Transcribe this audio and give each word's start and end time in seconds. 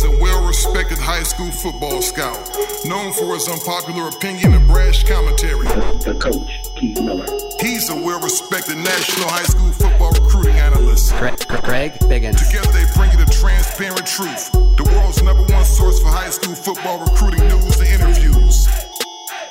He's 0.00 0.08
a 0.08 0.18
well 0.18 0.46
respected 0.46 0.96
high 0.96 1.24
school 1.24 1.50
football 1.50 2.00
scout, 2.00 2.40
known 2.86 3.12
for 3.12 3.34
his 3.34 3.46
unpopular 3.50 4.08
opinion 4.08 4.54
and 4.54 4.66
brash 4.66 5.04
commentary. 5.04 5.66
The, 5.66 6.12
the 6.12 6.14
coach, 6.18 6.74
Keith 6.74 6.98
Miller. 7.02 7.26
He's 7.60 7.90
a 7.90 7.96
well 7.96 8.18
respected 8.18 8.78
national 8.78 9.28
high 9.28 9.44
school 9.44 9.70
football 9.72 10.12
recruiting 10.12 10.56
analyst. 10.56 11.12
Craig, 11.12 11.36
Greg 11.64 11.92
Biggins. 12.08 12.40
Together 12.48 12.72
they 12.72 12.86
bring 12.96 13.10
you 13.12 13.18
the 13.18 13.30
transparent 13.30 14.06
truth, 14.06 14.50
the 14.52 14.90
world's 14.96 15.22
number 15.22 15.42
one 15.52 15.66
source 15.66 16.00
for 16.00 16.08
high 16.08 16.30
school 16.30 16.54
football 16.54 17.04
recruiting 17.04 17.46
news 17.48 17.78
and 17.80 18.00
interviews. 18.00 18.64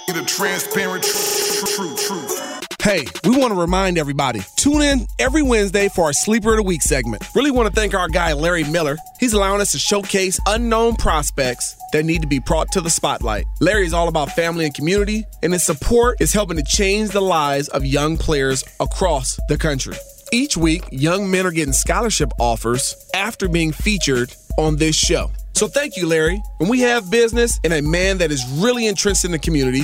The 0.07 0.23
transparent 0.25 1.03
tr- 1.03 1.67
tr- 1.67 2.07
truth. 2.07 2.48
Hey, 2.81 3.05
we 3.25 3.37
want 3.37 3.51
to 3.51 3.59
remind 3.59 3.97
everybody 3.97 4.39
tune 4.55 4.81
in 4.81 5.05
every 5.19 5.43
Wednesday 5.43 5.89
for 5.89 6.05
our 6.05 6.13
Sleeper 6.13 6.51
of 6.51 6.57
the 6.57 6.63
Week 6.63 6.81
segment. 6.81 7.21
Really 7.35 7.51
want 7.51 7.67
to 7.67 7.77
thank 7.77 7.93
our 7.93 8.07
guy, 8.07 8.31
Larry 8.31 8.63
Miller. 8.63 8.95
He's 9.19 9.33
allowing 9.33 9.59
us 9.59 9.73
to 9.73 9.77
showcase 9.77 10.39
unknown 10.47 10.95
prospects 10.95 11.75
that 11.91 12.05
need 12.05 12.21
to 12.21 12.27
be 12.27 12.39
brought 12.39 12.71
to 12.71 12.81
the 12.81 12.89
spotlight. 12.89 13.43
Larry 13.59 13.85
is 13.85 13.93
all 13.93 14.07
about 14.07 14.31
family 14.31 14.63
and 14.63 14.73
community, 14.73 15.25
and 15.43 15.51
his 15.51 15.65
support 15.65 16.21
is 16.21 16.31
helping 16.31 16.55
to 16.55 16.63
change 16.63 17.09
the 17.09 17.21
lives 17.21 17.67
of 17.67 17.85
young 17.85 18.15
players 18.15 18.63
across 18.79 19.37
the 19.49 19.57
country. 19.57 19.97
Each 20.31 20.55
week, 20.55 20.83
young 20.89 21.29
men 21.29 21.45
are 21.45 21.51
getting 21.51 21.73
scholarship 21.73 22.31
offers 22.39 22.95
after 23.13 23.49
being 23.49 23.73
featured 23.73 24.33
on 24.57 24.77
this 24.77 24.95
show. 24.95 25.31
So 25.53 25.67
thank 25.67 25.97
you, 25.97 26.07
Larry. 26.07 26.41
When 26.59 26.69
we 26.69 26.79
have 26.81 27.11
business 27.11 27.59
and 27.65 27.73
a 27.73 27.81
man 27.81 28.19
that 28.19 28.31
is 28.31 28.45
really 28.49 28.87
entrenched 28.87 29.25
in 29.25 29.31
the 29.31 29.39
community, 29.39 29.83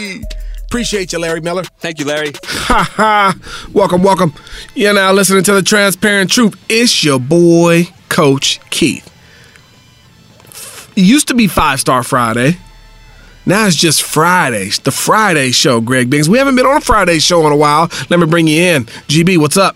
Appreciate 0.71 1.11
you, 1.11 1.19
Larry 1.19 1.41
Miller. 1.41 1.63
Thank 1.79 1.99
you, 1.99 2.05
Larry. 2.05 2.31
Ha 2.45 2.89
ha. 2.95 3.35
welcome, 3.73 4.03
welcome. 4.03 4.33
You're 4.73 4.93
now 4.93 5.11
listening 5.11 5.43
to 5.43 5.53
the 5.53 5.61
Transparent 5.61 6.31
Truth. 6.31 6.55
It's 6.69 7.03
your 7.03 7.19
boy, 7.19 7.89
Coach 8.07 8.61
Keith. 8.69 9.05
It 10.95 11.01
used 11.01 11.27
to 11.27 11.33
be 11.33 11.47
Five 11.47 11.81
Star 11.81 12.03
Friday. 12.03 12.55
Now 13.45 13.67
it's 13.67 13.75
just 13.75 14.01
Fridays, 14.01 14.79
the 14.79 14.91
Friday 14.91 15.51
show, 15.51 15.81
Greg 15.81 16.09
Biggs. 16.09 16.29
We 16.29 16.37
haven't 16.37 16.55
been 16.55 16.65
on 16.65 16.77
a 16.77 16.81
Friday 16.81 17.19
show 17.19 17.45
in 17.45 17.51
a 17.51 17.57
while. 17.57 17.89
Let 18.09 18.21
me 18.21 18.25
bring 18.25 18.47
you 18.47 18.61
in. 18.61 18.85
GB, 18.85 19.39
what's 19.39 19.57
up? 19.57 19.75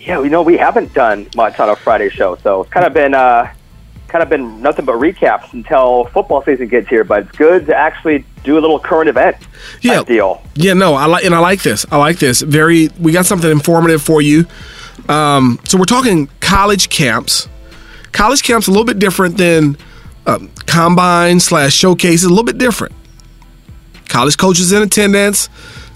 Yeah, 0.00 0.20
you 0.20 0.30
know, 0.30 0.42
we 0.42 0.56
haven't 0.56 0.92
done 0.94 1.28
much 1.36 1.60
on 1.60 1.70
a 1.70 1.76
Friday 1.76 2.10
show, 2.10 2.34
so 2.42 2.62
it's 2.62 2.72
kind 2.72 2.84
of 2.84 2.92
been 2.92 3.14
uh, 3.14 3.54
kind 4.14 4.22
of 4.22 4.28
been 4.28 4.62
nothing 4.62 4.84
but 4.84 4.94
recaps 4.94 5.52
until 5.54 6.04
football 6.04 6.40
season 6.44 6.68
gets 6.68 6.86
here. 6.86 7.02
But 7.02 7.24
it's 7.24 7.36
good 7.36 7.66
to 7.66 7.74
actually 7.74 8.24
do 8.44 8.56
a 8.56 8.60
little 8.60 8.78
current 8.78 9.08
event 9.08 9.36
yeah. 9.80 10.04
deal. 10.04 10.40
Yeah, 10.54 10.74
no, 10.74 10.94
I 10.94 11.06
like 11.06 11.24
and 11.24 11.34
I 11.34 11.40
like 11.40 11.64
this. 11.64 11.84
I 11.90 11.96
like 11.96 12.20
this. 12.20 12.40
Very, 12.40 12.90
we 13.00 13.10
got 13.10 13.26
something 13.26 13.50
informative 13.50 14.00
for 14.00 14.22
you. 14.22 14.46
Um, 15.08 15.58
so 15.64 15.76
we're 15.76 15.84
talking 15.84 16.28
college 16.38 16.90
camps. 16.90 17.48
College 18.12 18.44
camps 18.44 18.68
a 18.68 18.70
little 18.70 18.84
bit 18.84 19.00
different 19.00 19.36
than 19.36 19.76
um, 20.28 20.48
combine 20.64 21.40
slash 21.40 21.74
showcases. 21.74 22.22
A 22.22 22.28
little 22.28 22.44
bit 22.44 22.56
different. 22.56 22.94
College 24.06 24.38
coaches 24.38 24.70
in 24.70 24.80
attendance. 24.80 25.48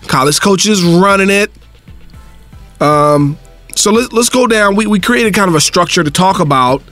College 0.09 0.41
coaches 0.41 0.83
running 0.83 1.31
it. 1.31 1.53
Um, 2.81 3.39
so 3.77 3.93
let, 3.93 4.13
let's 4.13 4.29
go 4.29 4.49
down. 4.49 4.75
We, 4.75 4.89
we 4.89 4.99
created 4.99 5.35
kind 5.35 5.49
of 5.49 5.55
a 5.55 5.61
structure 5.61 6.03
to 6.03 6.11
talk 6.11 6.41
about 6.41 6.83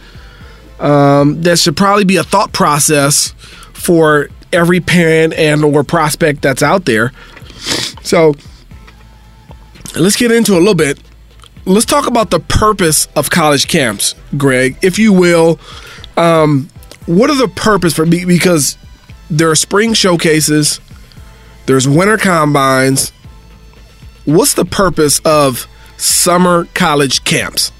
um, 0.80 1.42
that 1.42 1.58
should 1.58 1.76
probably 1.76 2.04
be 2.04 2.16
a 2.16 2.22
thought 2.22 2.52
process 2.52 3.34
for 3.72 4.28
every 4.52 4.80
parent 4.80 5.34
and 5.34 5.64
or 5.64 5.84
prospect 5.84 6.42
that's 6.42 6.62
out 6.62 6.84
there. 6.84 7.12
So 8.02 8.34
let's 9.96 10.16
get 10.16 10.30
into 10.30 10.52
a 10.54 10.58
little 10.58 10.74
bit. 10.74 10.98
Let's 11.64 11.86
talk 11.86 12.06
about 12.06 12.30
the 12.30 12.40
purpose 12.40 13.08
of 13.16 13.30
college 13.30 13.66
camps, 13.66 14.14
Greg, 14.36 14.76
if 14.82 14.98
you 14.98 15.12
will. 15.12 15.58
Um, 16.16 16.68
what 17.06 17.28
are 17.30 17.36
the 17.36 17.48
purpose 17.48 17.94
for 17.94 18.06
me? 18.06 18.24
Because 18.24 18.78
there 19.28 19.50
are 19.50 19.56
spring 19.56 19.92
showcases, 19.92 20.80
there's 21.66 21.88
winter 21.88 22.16
combines. 22.16 23.10
What's 24.24 24.54
the 24.54 24.64
purpose 24.64 25.20
of 25.24 25.66
summer 25.96 26.66
college 26.74 27.24
camps? 27.24 27.72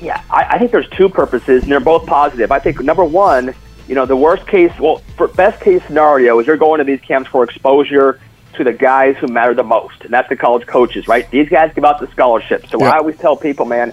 Yeah, 0.00 0.22
I, 0.30 0.44
I 0.50 0.58
think 0.58 0.70
there's 0.70 0.88
two 0.90 1.08
purposes, 1.08 1.62
and 1.62 1.72
they're 1.72 1.80
both 1.80 2.06
positive. 2.06 2.52
I 2.52 2.58
think 2.58 2.80
number 2.80 3.04
one, 3.04 3.54
you 3.88 3.94
know, 3.94 4.06
the 4.06 4.16
worst 4.16 4.46
case, 4.46 4.72
well, 4.78 4.98
for 5.16 5.28
best 5.28 5.60
case 5.60 5.82
scenario 5.86 6.38
is 6.38 6.46
you're 6.46 6.56
going 6.56 6.78
to 6.78 6.84
these 6.84 7.00
camps 7.00 7.28
for 7.30 7.42
exposure 7.42 8.20
to 8.54 8.64
the 8.64 8.72
guys 8.72 9.16
who 9.16 9.26
matter 9.28 9.54
the 9.54 9.62
most, 9.62 10.02
and 10.02 10.12
that's 10.12 10.28
the 10.28 10.36
college 10.36 10.66
coaches, 10.66 11.08
right? 11.08 11.28
These 11.30 11.48
guys 11.48 11.72
give 11.74 11.84
out 11.84 12.00
the 12.00 12.08
scholarships. 12.08 12.70
So 12.70 12.78
Yeah. 12.80 12.90
I 12.90 12.98
always 12.98 13.16
tell 13.16 13.36
people, 13.36 13.66
man, 13.66 13.92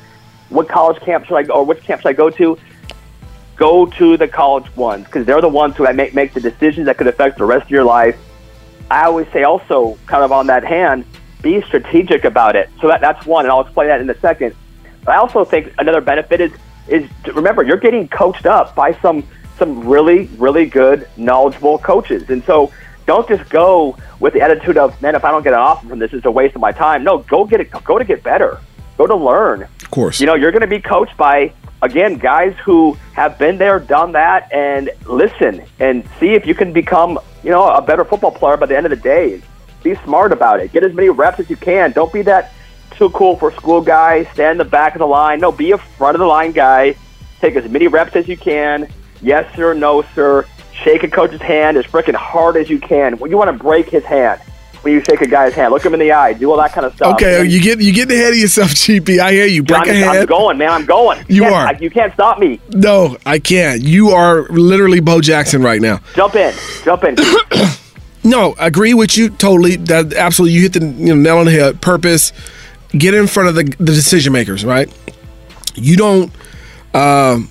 what 0.50 0.68
college 0.68 1.02
camp 1.02 1.26
should 1.26 1.36
I 1.38 1.44
go, 1.44 1.54
or 1.54 1.64
which 1.64 1.82
camp 1.84 2.02
should 2.02 2.10
I 2.10 2.14
go 2.14 2.30
to? 2.30 2.58
Go 3.56 3.86
to 3.86 4.18
the 4.18 4.28
college 4.28 4.76
ones 4.76 5.06
because 5.06 5.26
they're 5.26 5.42
the 5.42 5.48
ones 5.48 5.78
who 5.78 5.92
make 5.94 6.14
make 6.14 6.34
the 6.34 6.42
decisions 6.42 6.88
that 6.88 6.98
could 6.98 7.08
affect 7.08 7.38
the 7.38 7.46
rest 7.46 7.66
of 7.66 7.72
your 7.72 7.86
life. 7.86 8.18
I 8.92 9.06
always 9.06 9.28
say 9.32 9.44
also, 9.44 9.98
kind 10.06 10.24
of 10.24 10.32
on 10.32 10.48
that 10.48 10.64
hand, 10.64 11.06
be 11.42 11.62
strategic 11.62 12.26
about 12.26 12.56
it. 12.56 12.70
So 12.82 12.88
that, 12.90 13.02
that's 13.02 13.26
one, 13.26 13.46
and 13.46 13.52
I'll 13.52 13.62
explain 13.62 13.88
that 13.88 14.02
in 14.02 14.10
a 14.10 14.20
second. 14.20 14.56
I 15.08 15.18
also 15.18 15.46
think 15.46 15.74
another 15.78 16.02
benefit 16.02 16.42
is 16.42 16.52
is 16.88 17.10
to 17.24 17.34
remember 17.34 17.64
you're 17.64 17.78
getting 17.78 18.08
coached 18.08 18.46
up 18.46 18.76
by 18.76 18.94
some 19.02 19.24
some 19.58 19.88
really 19.88 20.26
really 20.38 20.66
good 20.66 21.08
knowledgeable 21.18 21.78
coaches, 21.80 22.30
and 22.30 22.44
so 22.44 22.72
don't 23.06 23.28
just 23.28 23.50
go 23.50 23.98
with 24.20 24.34
the 24.34 24.42
attitude 24.42 24.78
of 24.78 25.00
man, 25.02 25.16
if 25.16 25.24
I 25.24 25.32
don't 25.32 25.44
get 25.44 25.54
an 25.54 25.60
offer 25.60 25.88
from 25.88 26.00
this, 26.00 26.14
it's 26.14 26.26
a 26.26 26.32
waste 26.32 26.56
of 26.56 26.62
my 26.62 26.72
time. 26.72 27.04
No, 27.04 27.20
go 27.20 27.46
get 27.46 27.62
it. 27.62 27.72
Go 27.84 27.98
to 28.00 28.06
get 28.06 28.24
better. 28.24 28.60
Go 28.98 29.06
to 29.08 29.16
learn. 29.16 29.64
Of 29.64 29.92
course. 29.92 30.20
You 30.20 30.26
know, 30.26 30.36
you're 30.36 30.52
going 30.52 30.62
to 30.62 30.68
be 30.68 30.82
coached 30.82 31.16
by 31.18 31.54
again 31.82 32.18
guys 32.18 32.56
who 32.64 32.98
have 33.14 33.38
been 33.38 33.58
there, 33.58 33.80
done 33.80 34.14
that, 34.14 34.52
and 34.52 34.90
listen 35.06 35.64
and 35.80 36.08
see 36.20 36.34
if 36.34 36.46
you 36.46 36.56
can 36.56 36.74
become 36.74 37.20
you 37.44 37.52
know 37.52 37.68
a 37.68 37.82
better 37.82 38.06
football 38.06 38.32
player 38.32 38.58
by 38.58 38.66
the 38.66 38.76
end 38.76 38.86
of 38.86 38.90
the 38.90 38.96
day. 38.96 39.42
Be 39.84 39.96
smart 40.04 40.32
about 40.32 40.60
it. 40.60 40.72
Get 40.72 40.84
as 40.84 40.94
many 40.94 41.10
reps 41.10 41.40
as 41.40 41.50
you 41.50 41.56
can. 41.56 41.92
Don't 41.92 42.12
be 42.12 42.24
that 42.24 42.54
too 42.92 43.10
cool 43.12 43.38
for 43.38 43.52
school 43.52 43.82
guy. 43.82 44.24
Stand 44.34 44.54
in 44.54 44.58
the 44.58 44.66
back 44.66 44.96
of 44.96 45.00
the 45.00 45.08
line. 45.08 45.40
No, 45.40 45.52
be 45.52 45.72
a 45.72 45.78
front 45.78 46.16
of 46.16 46.20
the 46.20 46.26
line 46.28 46.52
guy. 46.52 46.96
Take 47.42 47.56
as 47.56 47.70
many 47.70 47.88
reps 47.88 48.16
as 48.16 48.28
you 48.28 48.38
can. 48.38 48.90
Yes 49.22 49.54
sir, 49.56 49.74
no 49.74 50.04
sir. 50.14 50.46
Shake 50.84 51.04
a 51.04 51.08
coach's 51.10 51.42
hand 51.42 51.78
as 51.78 51.86
freaking 51.86 52.16
hard 52.16 52.58
as 52.58 52.70
you 52.70 52.80
can. 52.80 53.18
When 53.18 53.32
you 53.32 53.38
want 53.38 53.56
to 53.56 53.64
break 53.64 53.90
his 53.90 54.04
hand, 54.04 54.42
when 54.82 54.94
you 54.94 55.02
shake 55.04 55.22
a 55.22 55.28
guy's 55.28 55.54
hand, 55.54 55.72
look 55.74 55.86
him 55.86 55.94
in 55.94 56.00
the 56.00 56.12
eye. 56.12 56.34
Do 56.34 56.52
all 56.52 56.58
that 56.58 56.74
kind 56.74 56.86
of 56.86 56.94
stuff. 56.96 57.16
Okay, 57.16 57.44
you 57.46 57.60
get 57.62 57.80
you 57.80 57.92
getting 57.94 58.16
ahead 58.18 58.34
of 58.34 58.38
yourself, 58.40 58.70
GB. 58.72 59.20
I 59.20 59.32
hear 59.32 59.46
you. 59.46 59.64
Break 59.64 59.88
I'm, 59.88 60.04
a 60.04 60.06
I'm 60.20 60.26
going, 60.26 60.58
man. 60.58 60.70
I'm 60.72 60.86
going. 60.86 61.24
You 61.28 61.42
can't- 61.44 61.56
are. 61.56 61.68
I- 61.68 61.78
you 61.80 61.90
can't 61.90 62.14
stop 62.14 62.40
me. 62.40 62.60
No, 62.70 63.18
I 63.26 63.40
can't. 63.40 63.82
You 63.82 64.10
are 64.10 64.44
literally 64.50 65.00
Bo 65.00 65.22
Jackson 65.22 65.62
right 65.64 65.82
now. 65.82 66.02
Jump 66.14 66.36
in. 66.36 66.54
Jump 66.84 67.04
in. 67.04 67.16
No, 68.28 68.56
I 68.60 68.66
agree 68.66 68.96
with 68.96 69.16
you 69.18 69.30
totally. 69.30 69.76
That 69.76 70.12
absolutely, 70.14 70.56
you 70.56 70.62
hit 70.64 70.74
the 70.74 70.80
you 70.80 71.14
know, 71.14 71.16
nail 71.16 71.38
on 71.38 71.46
the 71.46 71.52
head. 71.52 71.80
Purpose, 71.80 72.34
get 72.90 73.14
in 73.14 73.28
front 73.28 73.50
of 73.50 73.56
the, 73.56 73.64
the 73.64 73.92
decision 73.92 74.34
makers, 74.34 74.64
right? 74.64 74.92
You 75.76 75.98
don't, 75.98 76.32
um, 76.94 77.50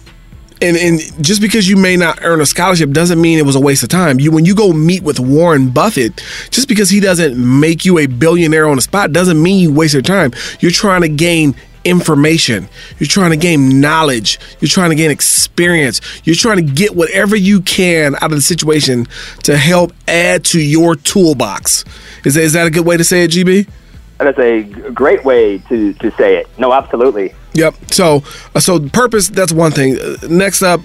and 0.62 0.76
and 0.76 1.00
just 1.22 1.40
because 1.40 1.68
you 1.68 1.76
may 1.76 1.96
not 1.96 2.20
earn 2.22 2.40
a 2.40 2.46
scholarship 2.46 2.90
doesn't 2.90 3.20
mean 3.20 3.38
it 3.38 3.44
was 3.44 3.56
a 3.56 3.60
waste 3.60 3.82
of 3.82 3.88
time. 3.88 4.18
You 4.18 4.30
when 4.30 4.44
you 4.44 4.54
go 4.54 4.72
meet 4.72 5.02
with 5.02 5.20
Warren 5.20 5.70
Buffett, 5.70 6.22
just 6.50 6.68
because 6.68 6.88
he 6.90 7.00
doesn't 7.00 7.36
make 7.36 7.84
you 7.84 7.98
a 7.98 8.06
billionaire 8.06 8.66
on 8.66 8.76
the 8.76 8.82
spot 8.82 9.12
doesn't 9.12 9.42
mean 9.42 9.60
you 9.60 9.72
waste 9.72 9.92
your 9.92 10.02
time. 10.02 10.32
You're 10.60 10.70
trying 10.70 11.02
to 11.02 11.08
gain 11.08 11.54
information. 11.84 12.68
You're 12.98 13.08
trying 13.08 13.30
to 13.30 13.36
gain 13.36 13.80
knowledge. 13.80 14.38
You're 14.60 14.68
trying 14.68 14.90
to 14.90 14.96
gain 14.96 15.10
experience. 15.10 16.00
You're 16.24 16.36
trying 16.36 16.56
to 16.56 16.72
get 16.72 16.96
whatever 16.96 17.36
you 17.36 17.60
can 17.60 18.14
out 18.16 18.24
of 18.24 18.30
the 18.30 18.40
situation 18.40 19.06
to 19.42 19.56
help 19.56 19.92
add 20.08 20.44
to 20.46 20.60
your 20.60 20.96
toolbox. 20.96 21.84
Is 22.24 22.34
that, 22.34 22.42
is 22.42 22.52
that 22.54 22.66
a 22.66 22.70
good 22.70 22.86
way 22.86 22.96
to 22.96 23.04
say 23.04 23.24
it, 23.24 23.30
GB? 23.30 23.68
That's 24.18 24.38
a 24.38 24.62
great 24.92 25.24
way 25.24 25.58
to, 25.58 25.92
to 25.94 26.10
say 26.12 26.36
it. 26.36 26.48
No, 26.58 26.72
absolutely. 26.72 27.34
Yep. 27.54 27.74
So, 27.92 28.22
uh, 28.54 28.60
so 28.60 28.88
purpose. 28.88 29.28
That's 29.28 29.52
one 29.52 29.72
thing. 29.72 29.98
Uh, 29.98 30.16
Next 30.28 30.62
up, 30.62 30.80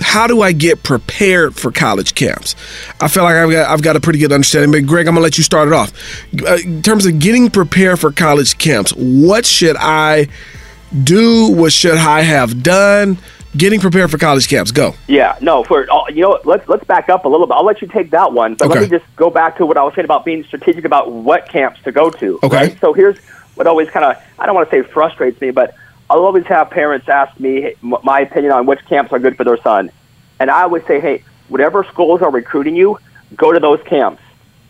how 0.00 0.26
do 0.26 0.42
I 0.42 0.52
get 0.52 0.82
prepared 0.82 1.54
for 1.56 1.72
college 1.72 2.14
camps? 2.14 2.54
I 3.00 3.08
feel 3.08 3.24
like 3.24 3.36
I've 3.36 3.50
got 3.50 3.70
I've 3.70 3.82
got 3.82 3.96
a 3.96 4.00
pretty 4.00 4.18
good 4.18 4.32
understanding. 4.32 4.70
But 4.70 4.86
Greg, 4.86 5.06
I'm 5.06 5.14
gonna 5.14 5.22
let 5.24 5.38
you 5.38 5.44
start 5.44 5.68
it 5.68 5.74
off. 5.74 5.92
Uh, 6.46 6.58
in 6.64 6.82
terms 6.82 7.06
of 7.06 7.18
getting 7.18 7.50
prepared 7.50 7.98
for 7.98 8.12
college 8.12 8.58
camps, 8.58 8.92
what 8.92 9.46
should 9.46 9.76
I 9.76 10.28
do? 11.02 11.50
What 11.50 11.72
should 11.72 11.96
I 11.98 12.22
have 12.22 12.62
done? 12.62 13.18
Getting 13.56 13.80
prepared 13.80 14.10
for 14.10 14.18
college 14.18 14.48
camps. 14.48 14.70
Go. 14.72 14.94
Yeah, 15.06 15.36
no. 15.40 15.64
For 15.64 15.86
uh, 15.90 16.08
you 16.08 16.22
know, 16.22 16.38
let's 16.44 16.68
let's 16.68 16.84
back 16.84 17.08
up 17.08 17.24
a 17.24 17.28
little 17.28 17.46
bit. 17.46 17.54
I'll 17.54 17.64
let 17.64 17.80
you 17.82 17.88
take 17.88 18.10
that 18.10 18.32
one, 18.32 18.54
but 18.54 18.66
Okay. 18.66 18.80
let 18.80 18.90
me 18.90 18.98
just 18.98 19.16
go 19.16 19.30
back 19.30 19.56
to 19.58 19.66
what 19.66 19.76
I 19.76 19.82
was 19.82 19.94
saying 19.94 20.04
about 20.04 20.24
being 20.24 20.44
strategic 20.44 20.84
about 20.84 21.10
what 21.10 21.48
camps 21.48 21.80
to 21.84 21.92
go 21.92 22.10
to. 22.10 22.38
Okay. 22.42 22.56
right? 22.56 22.80
So 22.80 22.92
here's 22.92 23.18
what 23.54 23.66
always 23.66 23.88
kind 23.90 24.04
of 24.04 24.22
I 24.38 24.46
don't 24.46 24.54
want 24.54 24.70
to 24.70 24.76
say 24.76 24.82
frustrates 24.88 25.40
me, 25.40 25.50
but 25.50 25.74
I'll 26.08 26.24
always 26.24 26.44
have 26.46 26.70
parents 26.70 27.08
ask 27.08 27.38
me 27.40 27.74
my 27.82 28.20
opinion 28.20 28.52
on 28.52 28.66
which 28.66 28.84
camps 28.86 29.12
are 29.12 29.18
good 29.18 29.36
for 29.36 29.44
their 29.44 29.60
son, 29.62 29.90
and 30.38 30.50
I 30.50 30.62
always 30.62 30.84
say, 30.86 31.00
hey, 31.00 31.24
whatever 31.48 31.84
schools 31.84 32.22
are 32.22 32.30
recruiting 32.30 32.76
you, 32.76 32.98
go 33.34 33.52
to 33.52 33.58
those 33.58 33.82
camps. 33.86 34.22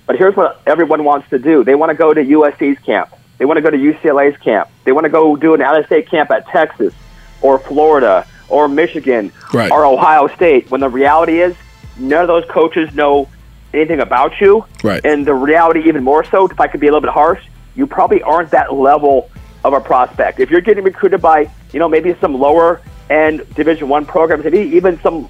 But 0.06 0.16
here's 0.16 0.36
what 0.36 0.62
everyone 0.66 1.04
wants 1.04 1.28
to 1.30 1.38
do: 1.38 1.64
they 1.64 1.74
want 1.74 1.90
to 1.90 1.96
go 1.96 2.14
to 2.14 2.22
USC's 2.22 2.78
camp, 2.84 3.10
they 3.38 3.44
want 3.44 3.56
to 3.58 3.60
go 3.62 3.70
to 3.70 3.76
UCLA's 3.76 4.36
camp, 4.38 4.70
they 4.84 4.92
want 4.92 5.04
to 5.04 5.10
go 5.10 5.34
do 5.36 5.52
an 5.54 5.60
out-of-state 5.60 6.08
camp 6.08 6.30
at 6.30 6.46
Texas 6.48 6.94
or 7.42 7.58
Florida 7.58 8.26
or 8.48 8.68
Michigan 8.68 9.32
Right. 9.52 9.70
or 9.70 9.84
Ohio 9.84 10.28
State. 10.28 10.70
When 10.70 10.80
the 10.80 10.88
reality 10.88 11.40
is, 11.40 11.54
none 11.98 12.22
of 12.22 12.28
those 12.28 12.44
coaches 12.50 12.94
know 12.94 13.28
anything 13.74 14.00
about 14.00 14.40
you. 14.40 14.64
Right. 14.82 15.04
And 15.04 15.26
the 15.26 15.34
reality, 15.34 15.88
even 15.88 16.02
more 16.02 16.24
so, 16.24 16.46
if 16.46 16.60
I 16.60 16.66
could 16.66 16.80
be 16.80 16.86
a 16.86 16.90
little 16.90 17.00
bit 17.00 17.10
harsh, 17.10 17.42
you 17.74 17.86
probably 17.86 18.22
aren't 18.22 18.50
that 18.50 18.72
level 18.72 19.30
of 19.64 19.72
a 19.72 19.80
prospect. 19.80 20.40
If 20.40 20.50
you're 20.50 20.60
getting 20.60 20.84
recruited 20.84 21.20
by, 21.20 21.50
you 21.72 21.78
know, 21.78 21.88
maybe 21.88 22.16
some 22.20 22.34
lower 22.34 22.80
end 23.10 23.46
Division 23.54 23.88
One 23.88 24.06
programs, 24.06 24.44
maybe 24.44 24.60
even 24.76 25.00
some 25.00 25.28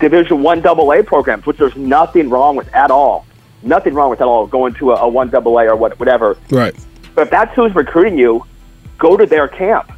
Division 0.00 0.42
One 0.42 0.60
Double 0.60 0.92
A 0.92 1.02
programs, 1.02 1.46
which 1.46 1.58
there's 1.58 1.76
nothing 1.76 2.30
wrong 2.30 2.56
with 2.56 2.72
at 2.74 2.90
all. 2.90 3.26
Nothing 3.62 3.94
wrong 3.94 4.10
with 4.10 4.20
at 4.20 4.26
all 4.26 4.46
going 4.46 4.74
to 4.74 4.92
a, 4.92 4.96
a 4.96 5.08
one 5.08 5.30
double 5.30 5.58
A 5.58 5.66
or 5.66 5.76
what, 5.76 5.98
whatever. 5.98 6.36
Right. 6.50 6.74
But 7.14 7.22
if 7.22 7.30
that's 7.30 7.54
who's 7.54 7.74
recruiting 7.74 8.18
you, 8.18 8.44
go 8.98 9.16
to 9.16 9.24
their 9.24 9.48
camp 9.48 9.90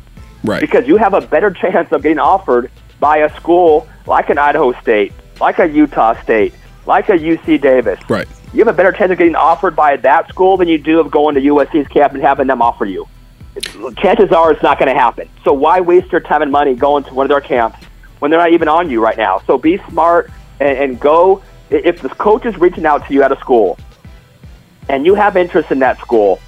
Right. 0.46 0.60
because 0.60 0.86
you 0.86 0.96
have 0.96 1.14
a 1.14 1.20
better 1.20 1.50
chance 1.50 1.90
of 1.92 2.02
getting 2.02 2.18
offered 2.18 2.70
by 3.00 3.18
a 3.18 3.36
school 3.36 3.88
like 4.06 4.30
an 4.30 4.38
Idaho 4.38 4.72
State, 4.80 5.12
like 5.40 5.58
a 5.58 5.68
Utah 5.68 6.20
State, 6.22 6.54
like 6.86 7.08
a 7.08 7.18
UC 7.18 7.60
Davis. 7.60 7.98
Right. 8.08 8.28
You 8.52 8.60
have 8.60 8.68
a 8.68 8.76
better 8.76 8.92
chance 8.92 9.10
of 9.10 9.18
getting 9.18 9.34
offered 9.34 9.74
by 9.74 9.96
that 9.98 10.28
school 10.28 10.56
than 10.56 10.68
you 10.68 10.78
do 10.78 11.00
of 11.00 11.10
going 11.10 11.34
to 11.34 11.40
USC's 11.40 11.88
camp 11.88 12.14
and 12.14 12.22
having 12.22 12.46
them 12.46 12.62
offer 12.62 12.84
you. 12.84 13.06
Chances 13.96 14.32
are 14.32 14.52
it's 14.52 14.62
not 14.62 14.78
going 14.78 14.92
to 14.92 14.98
happen. 14.98 15.28
So 15.44 15.52
why 15.52 15.80
waste 15.80 16.12
your 16.12 16.20
time 16.20 16.42
and 16.42 16.52
money 16.52 16.74
going 16.74 17.04
to 17.04 17.14
one 17.14 17.24
of 17.24 17.30
their 17.30 17.40
camps 17.40 17.78
when 18.18 18.30
they're 18.30 18.40
not 18.40 18.52
even 18.52 18.68
on 18.68 18.90
you 18.90 19.02
right 19.02 19.16
now? 19.16 19.42
So 19.46 19.58
be 19.58 19.78
smart 19.88 20.30
and, 20.60 20.78
and 20.78 21.00
go. 21.00 21.42
If 21.68 22.00
the 22.00 22.08
coach 22.10 22.46
is 22.46 22.56
reaching 22.58 22.86
out 22.86 23.06
to 23.08 23.12
you 23.12 23.22
at 23.22 23.32
a 23.32 23.36
school 23.40 23.78
and 24.88 25.04
you 25.04 25.14
have 25.14 25.36
interest 25.36 25.72
in 25.72 25.80
that 25.80 25.98
school, 25.98 26.38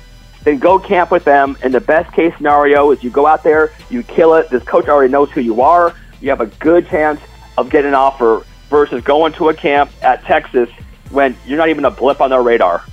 then 0.44 0.58
go 0.58 0.78
camp 0.78 1.10
with 1.10 1.24
them. 1.24 1.56
And 1.62 1.72
the 1.72 1.80
best 1.80 2.12
case 2.14 2.34
scenario 2.36 2.90
is 2.90 3.02
you 3.02 3.10
go 3.10 3.26
out 3.26 3.42
there, 3.42 3.72
you 3.90 4.02
kill 4.02 4.34
it. 4.34 4.50
This 4.50 4.62
coach 4.62 4.88
already 4.88 5.10
knows 5.10 5.30
who 5.30 5.40
you 5.40 5.60
are. 5.60 5.94
You 6.20 6.30
have 6.30 6.40
a 6.40 6.46
good 6.46 6.88
chance 6.88 7.20
of 7.56 7.70
getting 7.70 7.88
an 7.88 7.94
offer 7.94 8.44
versus 8.70 9.02
going 9.02 9.32
to 9.34 9.48
a 9.48 9.54
camp 9.54 9.90
at 10.02 10.22
Texas 10.24 10.68
when 11.10 11.36
you're 11.46 11.58
not 11.58 11.68
even 11.68 11.84
a 11.84 11.90
blip 11.90 12.20
on 12.20 12.30
their 12.30 12.42
radar. 12.42 12.84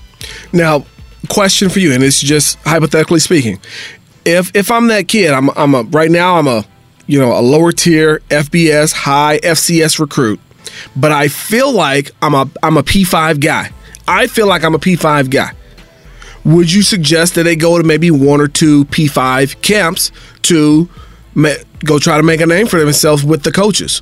Now, 0.54 0.86
question 1.30 1.70
for 1.70 1.80
you, 1.80 1.94
and 1.94 2.04
it's 2.04 2.22
just 2.22 2.58
hypothetically 2.60 3.20
speaking. 3.20 3.60
If 4.24 4.56
if 4.56 4.72
I'm 4.72 4.88
that 4.88 5.08
kid, 5.08 5.34
I'm 5.34 5.50
I'm 5.52 5.76
a 5.76 5.84
right 5.84 6.10
now 6.10 6.38
I'm 6.38 6.48
a 6.48 6.66
you 7.08 7.20
know 7.20 7.38
a 7.38 7.42
lower 7.42 7.72
tier 7.72 8.20
FBS 8.30 8.94
high 8.94 9.40
FCS 9.40 10.00
recruit, 10.00 10.40
but 10.96 11.12
I 11.12 11.28
feel 11.28 11.72
like 11.72 12.12
I'm 12.22 12.34
a 12.34 12.50
I'm 12.64 12.78
a 12.78 12.84
P5 12.84 13.40
guy. 13.40 13.72
I 14.08 14.28
feel 14.28 14.48
like 14.48 14.64
I'm 14.64 14.76
a 14.76 14.80
P5 14.80 15.30
guy. 15.30 15.52
Would 16.46 16.72
you 16.72 16.82
suggest 16.82 17.36
that 17.36 17.44
they 17.44 17.56
go 17.56 17.78
to 17.78 17.84
maybe 17.84 18.12
one 18.12 18.40
or 18.40 18.48
two 18.48 18.86
P5 18.86 19.62
camps 19.62 20.12
to 20.44 20.88
ma- 21.34 21.56
go 21.84 22.00
try 22.00 22.18
to 22.18 22.24
make 22.24 22.40
a 22.40 22.46
name 22.46 22.68
for 22.68 22.80
themselves 22.80 23.24
with 23.24 23.44
the 23.44 23.52
coaches? 23.52 24.02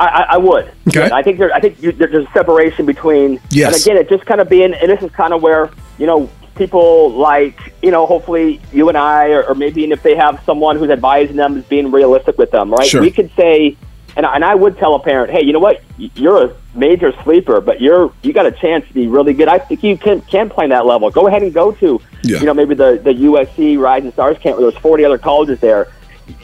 I, 0.00 0.26
I, 0.30 0.36
would. 0.36 0.72
Okay. 0.88 1.10
I 1.12 1.22
think 1.22 1.38
there. 1.38 1.54
I 1.54 1.60
think 1.60 1.80
you, 1.80 1.92
there's 1.92 2.26
a 2.26 2.32
separation 2.32 2.86
between. 2.86 3.40
Yes. 3.50 3.74
And 3.74 3.82
again, 3.82 3.96
it 4.04 4.08
just 4.08 4.26
kind 4.26 4.40
of 4.40 4.48
being, 4.48 4.74
and 4.74 4.90
this 4.90 5.00
is 5.00 5.12
kind 5.12 5.32
of 5.32 5.42
where 5.42 5.70
you 5.98 6.06
know 6.06 6.28
people 6.56 7.12
like 7.12 7.72
you 7.82 7.90
know, 7.90 8.06
hopefully 8.06 8.60
you 8.72 8.88
and 8.88 8.96
I, 8.96 9.30
or, 9.30 9.44
or 9.44 9.54
maybe 9.54 9.84
if 9.90 10.02
they 10.02 10.14
have 10.16 10.40
someone 10.46 10.78
who's 10.78 10.90
advising 10.90 11.36
them, 11.36 11.58
is 11.58 11.64
being 11.64 11.90
realistic 11.90 12.38
with 12.38 12.50
them, 12.52 12.70
right? 12.70 12.86
Sure. 12.86 13.00
We 13.00 13.10
could 13.10 13.30
say, 13.36 13.76
and 14.16 14.26
I- 14.26 14.34
and 14.34 14.44
I 14.44 14.54
would 14.54 14.78
tell 14.78 14.94
a 14.94 14.98
parent, 14.98 15.30
hey, 15.30 15.44
you 15.44 15.52
know 15.52 15.58
what, 15.58 15.80
you're 15.96 16.44
a 16.46 16.50
major 16.74 17.12
sleeper, 17.24 17.60
but 17.60 17.80
you're 17.80 18.12
you 18.22 18.32
got 18.32 18.46
a 18.46 18.52
chance 18.52 18.86
to 18.88 18.94
be 18.94 19.06
really 19.06 19.32
good. 19.34 19.48
I 19.48 19.58
think 19.58 19.82
you 19.82 19.96
can 19.96 20.20
can 20.22 20.48
play 20.50 20.66
that 20.68 20.86
level. 20.86 21.10
Go 21.10 21.26
ahead 21.28 21.42
and 21.42 21.52
go 21.52 21.72
to, 21.72 22.00
Yeah. 22.22 22.40
you 22.40 22.46
know, 22.46 22.54
maybe 22.54 22.74
the 22.74 23.00
the 23.02 23.12
USC 23.14 23.76
Rising 23.76 24.12
Stars 24.12 24.36
camp 24.38 24.58
where 24.58 24.70
there's 24.70 24.80
40 24.82 25.04
other 25.04 25.18
colleges 25.18 25.60
there. 25.60 25.88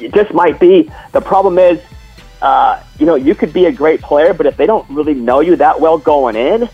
It 0.00 0.12
just 0.12 0.32
might 0.32 0.58
be. 0.58 0.90
The 1.12 1.20
problem 1.20 1.58
is 1.58 1.78
uh, 2.40 2.80
you 3.00 3.04
know, 3.06 3.16
you 3.16 3.34
could 3.34 3.52
be 3.52 3.64
a 3.66 3.72
great 3.72 4.00
player, 4.00 4.32
but 4.32 4.46
if 4.46 4.56
they 4.56 4.64
don't 4.66 4.88
really 4.90 5.14
know 5.14 5.40
you 5.40 5.56
that 5.56 5.80
well 5.80 5.98
going 5.98 6.36
in, 6.36 6.68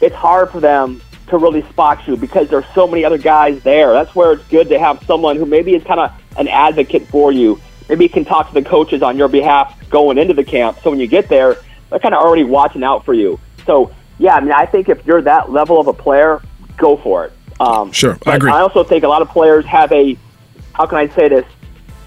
it's 0.00 0.14
hard 0.14 0.50
for 0.50 0.60
them 0.60 1.00
to 1.26 1.36
really 1.36 1.62
spot 1.62 2.06
you 2.06 2.16
because 2.16 2.48
there's 2.48 2.64
so 2.76 2.86
many 2.86 3.04
other 3.04 3.18
guys 3.18 3.60
there. 3.64 3.92
That's 3.92 4.14
where 4.14 4.32
it's 4.32 4.44
good 4.48 4.68
to 4.68 4.78
have 4.78 5.02
someone 5.08 5.34
who 5.36 5.46
maybe 5.46 5.74
is 5.74 5.82
kind 5.82 5.98
of 5.98 6.12
an 6.38 6.46
advocate 6.46 7.08
for 7.08 7.32
you. 7.32 7.60
Maybe 7.88 8.08
can 8.08 8.24
talk 8.24 8.48
to 8.48 8.54
the 8.54 8.62
coaches 8.62 9.02
on 9.02 9.16
your 9.16 9.26
behalf 9.26 9.76
going 9.90 10.16
into 10.18 10.34
the 10.34 10.44
camp. 10.44 10.78
So 10.82 10.90
when 10.90 11.00
you 11.00 11.06
get 11.06 11.28
there, 11.28 11.56
they're 11.90 11.98
kind 11.98 12.14
of 12.14 12.22
already 12.22 12.44
watching 12.44 12.82
out 12.82 13.04
for 13.04 13.12
you. 13.14 13.38
So 13.66 13.92
yeah, 14.18 14.34
I 14.36 14.40
mean, 14.40 14.52
I 14.52 14.66
think 14.66 14.88
if 14.88 15.04
you're 15.06 15.22
that 15.22 15.50
level 15.50 15.80
of 15.80 15.86
a 15.86 15.92
player, 15.92 16.40
go 16.76 16.96
for 16.96 17.26
it. 17.26 17.32
Um, 17.60 17.92
Sure, 17.92 18.16
I 18.26 18.36
agree. 18.36 18.50
I 18.50 18.60
also 18.60 18.84
think 18.84 19.04
a 19.04 19.08
lot 19.08 19.22
of 19.22 19.28
players 19.28 19.64
have 19.66 19.92
a, 19.92 20.16
how 20.72 20.86
can 20.86 20.98
I 20.98 21.08
say 21.08 21.28
this? 21.28 21.44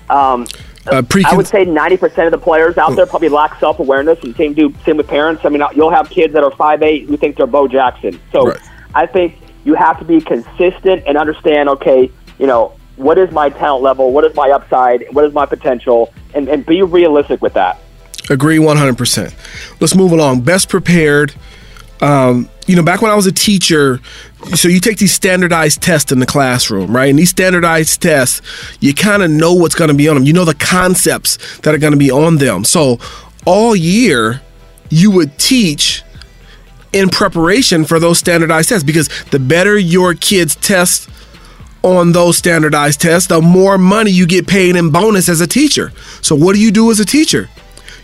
Um, 0.10 0.48
Uh, 0.86 1.02
I 1.26 1.34
would 1.34 1.48
say 1.48 1.66
90% 1.66 2.26
of 2.26 2.32
the 2.32 2.38
players 2.38 2.78
out 2.78 2.94
there 2.98 3.06
probably 3.06 3.30
lack 3.30 3.58
self 3.58 3.80
awareness, 3.80 4.20
and 4.24 4.36
same 4.36 4.54
do 4.54 4.74
same 4.86 4.98
with 4.98 5.08
parents. 5.08 5.46
I 5.46 5.50
mean, 5.50 5.64
you'll 5.76 5.90
have 5.92 6.10
kids 6.10 6.34
that 6.34 6.44
are 6.44 6.52
five 6.52 6.84
eight 6.84 7.08
who 7.08 7.16
think 7.16 7.38
they're 7.38 7.48
Bo 7.48 7.70
Jackson. 7.70 8.20
So 8.34 8.48
Right. 8.48 8.58
I 8.94 9.06
think 9.06 9.38
you 9.64 9.76
have 9.76 9.98
to 10.00 10.06
be 10.06 10.20
consistent 10.20 11.04
and 11.08 11.18
understand, 11.18 11.70
okay, 11.70 12.12
you 12.38 12.48
know, 12.48 12.74
what 12.96 13.18
is 13.18 13.32
my 13.32 13.50
talent 13.50 13.84
level? 13.84 14.12
What 14.12 14.24
is 14.26 14.36
my 14.36 14.50
upside? 14.50 15.06
What 15.12 15.26
is 15.26 15.34
my 15.34 15.46
potential? 15.46 16.14
And, 16.34 16.48
and 16.48 16.66
be 16.66 16.82
realistic 16.82 17.42
with 17.42 17.54
that. 17.54 17.80
Agree 18.30 18.58
100%. 18.58 19.82
Let's 19.82 19.96
move 19.96 20.12
along. 20.12 20.42
Best 20.42 20.70
prepared. 20.70 21.34
Um, 22.02 22.50
you 22.68 22.76
know, 22.76 22.84
back 22.84 23.02
when 23.02 23.12
I 23.12 23.16
was 23.16 23.26
a 23.26 23.32
teacher, 23.32 24.00
so 24.56 24.68
you 24.68 24.80
take 24.80 24.98
these 24.98 25.14
standardized 25.14 25.82
tests 25.82 26.12
in 26.12 26.20
the 26.20 26.26
classroom, 26.26 26.96
right? 26.96 27.10
And 27.10 27.20
these 27.20 27.30
standardized 27.30 28.02
tests, 28.02 28.42
you 28.80 28.94
kind 28.94 29.24
of 29.24 29.32
know 29.32 29.54
what's 29.54 29.76
going 29.76 29.90
to 29.90 29.94
be 29.94 30.08
on 30.08 30.16
them. 30.16 30.24
You 30.24 30.34
know 30.34 30.46
the 30.46 30.56
concepts 30.56 31.60
that 31.60 31.74
are 31.74 31.78
going 31.78 31.94
to 31.94 32.00
be 32.00 32.12
on 32.12 32.38
them. 32.38 32.64
So 32.64 33.00
all 33.46 33.76
year, 33.76 34.42
you 34.90 35.12
would 35.12 35.38
teach 35.38 36.04
in 36.94 37.10
preparation 37.10 37.84
for 37.84 38.00
those 38.00 38.20
standardized 38.20 38.70
tests 38.70 38.84
because 38.84 39.10
the 39.32 39.40
better 39.40 39.78
your 39.78 40.14
kids 40.14 40.56
test 40.56 41.10
on 41.84 42.14
those 42.14 42.38
standardized 42.38 43.02
tests, 43.02 43.28
the 43.28 43.42
more 43.42 43.78
money 43.78 44.10
you 44.12 44.26
get 44.26 44.48
paid 44.48 44.76
in 44.76 44.90
bonus 44.90 45.30
as 45.30 45.42
a 45.42 45.48
teacher. 45.48 45.92
So, 46.22 46.36
what 46.36 46.56
do 46.56 46.62
you 46.62 46.72
do 46.72 46.90
as 46.90 47.00
a 47.00 47.06
teacher? 47.06 47.50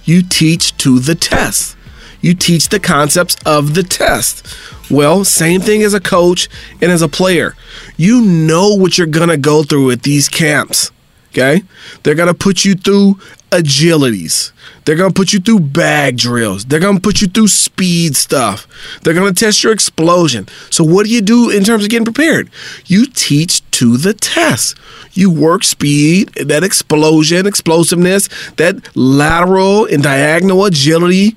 You 0.04 0.22
teach 0.22 0.76
to 0.78 1.00
the 1.00 1.16
test. 1.16 1.76
You 2.22 2.34
teach 2.34 2.70
the 2.70 2.80
concepts 2.80 3.38
of 3.46 3.76
the 3.76 3.84
test. 3.84 4.46
Well, 4.92 5.24
same 5.24 5.62
thing 5.62 5.84
as 5.84 5.94
a 5.94 6.00
coach 6.00 6.50
and 6.82 6.92
as 6.92 7.02
a 7.02 7.08
player. 7.08 7.56
You 7.96 8.22
know 8.22 8.76
what 8.76 8.98
you're 8.98 9.08
going 9.08 9.30
to 9.30 9.38
go 9.38 9.64
through 9.64 9.92
at 9.92 10.04
these 10.04 10.28
camps. 10.28 10.92
Okay? 11.32 11.64
They're 12.04 12.16
to 12.16 12.34
put 12.34 12.66
you 12.66 12.76
through 12.76 13.20
agilities. 13.52 14.52
They're 14.86 14.96
to 14.96 15.14
put 15.14 15.34
you 15.34 15.40
through 15.40 15.60
bag 15.60 16.18
drills. 16.18 16.66
They're 16.66 16.80
to 16.80 17.00
put 17.00 17.22
you 17.22 17.28
through 17.28 17.50
speed 17.50 18.16
stuff. 18.16 18.68
They're 19.04 19.14
to 19.14 19.34
test 19.34 19.64
your 19.64 19.74
explosion. 19.74 20.48
So, 20.70 20.84
what 20.84 21.06
do 21.06 21.12
you 21.12 21.22
do 21.22 21.50
in 21.50 21.64
terms 21.64 21.84
of 21.84 21.90
getting 21.90 22.06
prepared? 22.06 22.50
You 22.86 23.06
teach 23.06 23.70
to 23.72 23.98
the 23.98 24.14
test. 24.14 24.78
You 25.14 25.32
work 25.32 25.64
speed, 25.64 26.30
that 26.36 26.64
explosion, 26.64 27.46
explosiveness, 27.46 28.30
that 28.58 28.96
lateral 28.96 29.86
and 29.86 30.04
diagonal 30.04 30.66
agility. 30.66 31.36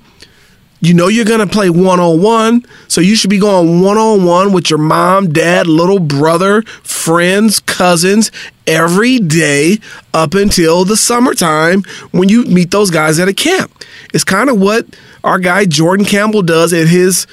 You 0.83 0.93
know 0.93 1.07
you're 1.07 1.23
going 1.23 1.39
to 1.39 1.47
play 1.47 1.69
one 1.69 2.01
on 2.01 2.21
one, 2.21 2.65
so 2.89 2.99
you 2.99 3.15
should 3.15 3.29
be 3.29 3.39
going 3.39 3.79
one 3.79 3.97
on 3.97 4.25
one 4.25 4.51
with 4.51 4.69
your 4.69 4.79
mom, 4.79 5.31
dad, 5.31 5.65
little 5.65 5.97
brother, 5.97 6.61
friends, 6.83 7.61
cousins 7.61 8.31
every 8.67 9.17
day 9.17 9.77
up 10.13 10.33
until 10.33 10.83
the 10.83 10.97
summertime 10.97 11.83
when 12.11 12.27
you 12.27 12.43
meet 12.43 12.71
those 12.71 12.91
guys 12.91 13.17
at 13.17 13.29
a 13.29 13.33
camp. 13.33 13.71
It's 14.13 14.25
kind 14.25 14.49
of 14.49 14.59
what 14.59 14.85
our 15.23 15.39
guy 15.39 15.63
Jordan 15.63 16.05
Campbell 16.05 16.41
does 16.41 16.73
at 16.73 16.89
his 16.89 17.27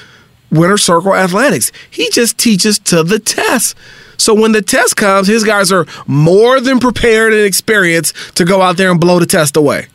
Winter 0.53 0.79
Circle 0.79 1.17
Athletics. 1.17 1.73
He 1.91 2.09
just 2.11 2.39
teaches 2.39 2.79
to 2.79 3.03
the 3.03 3.19
test. 3.19 3.77
So 4.17 4.33
when 4.33 4.53
the 4.53 4.63
test 4.63 4.97
comes, 4.97 5.27
his 5.27 5.43
guys 5.43 5.73
are 5.73 5.87
more 6.07 6.61
than 6.61 6.79
prepared 6.79 7.33
and 7.33 7.43
experienced 7.43 8.15
to 8.37 8.45
go 8.45 8.63
out 8.63 8.77
there 8.77 8.93
and 8.93 9.01
blow 9.01 9.19
the 9.19 9.27
test 9.27 9.57
away. 9.57 9.89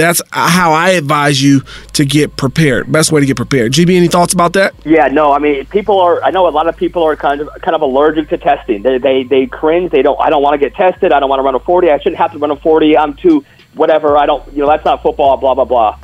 That's 0.00 0.22
how 0.32 0.72
I 0.72 0.90
advise 0.90 1.42
you 1.42 1.60
to 1.92 2.04
get 2.04 2.36
prepared. 2.36 2.90
Best 2.90 3.12
way 3.12 3.20
to 3.20 3.26
get 3.26 3.36
prepared. 3.36 3.72
GB, 3.72 3.96
any 3.96 4.08
thoughts 4.08 4.32
about 4.32 4.54
that? 4.54 4.74
Yeah, 4.84 5.08
no, 5.08 5.32
I 5.32 5.38
mean, 5.38 5.66
people 5.66 6.00
are. 6.00 6.22
I 6.22 6.30
know 6.30 6.48
a 6.48 6.50
lot 6.50 6.68
of 6.68 6.76
people 6.76 7.02
are 7.02 7.16
kind 7.16 7.40
of 7.40 7.48
kind 7.62 7.74
of 7.74 7.82
allergic 7.82 8.28
to 8.30 8.38
testing. 8.38 8.82
They 8.82 8.98
they, 8.98 9.24
they 9.24 9.46
cringe. 9.46 9.90
They 9.92 10.02
don't. 10.02 10.18
I 10.20 10.30
don't 10.30 10.42
want 10.42 10.60
to 10.60 10.68
get 10.68 10.74
tested. 10.74 11.12
I 11.12 11.20
don't 11.20 11.28
want 11.28 11.40
to 11.40 11.44
run 11.44 11.54
a 11.54 11.60
forty. 11.60 11.90
I 11.90 11.98
shouldn't 11.98 12.16
have 12.18 12.32
to 12.32 12.38
run 12.38 12.50
a 12.50 12.56
forty. 12.56 12.96
I'm 12.96 13.14
too 13.14 13.44
whatever. 13.74 14.16
I 14.16 14.26
don't, 14.26 14.46
you 14.52 14.58
know, 14.58 14.66
that's 14.68 14.84
not 14.84 15.02
football. 15.02 15.36
Blah 15.36 15.54
blah 15.54 15.64
blah. 15.64 15.98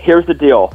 Here's 0.00 0.26
the 0.26 0.34
deal: 0.34 0.72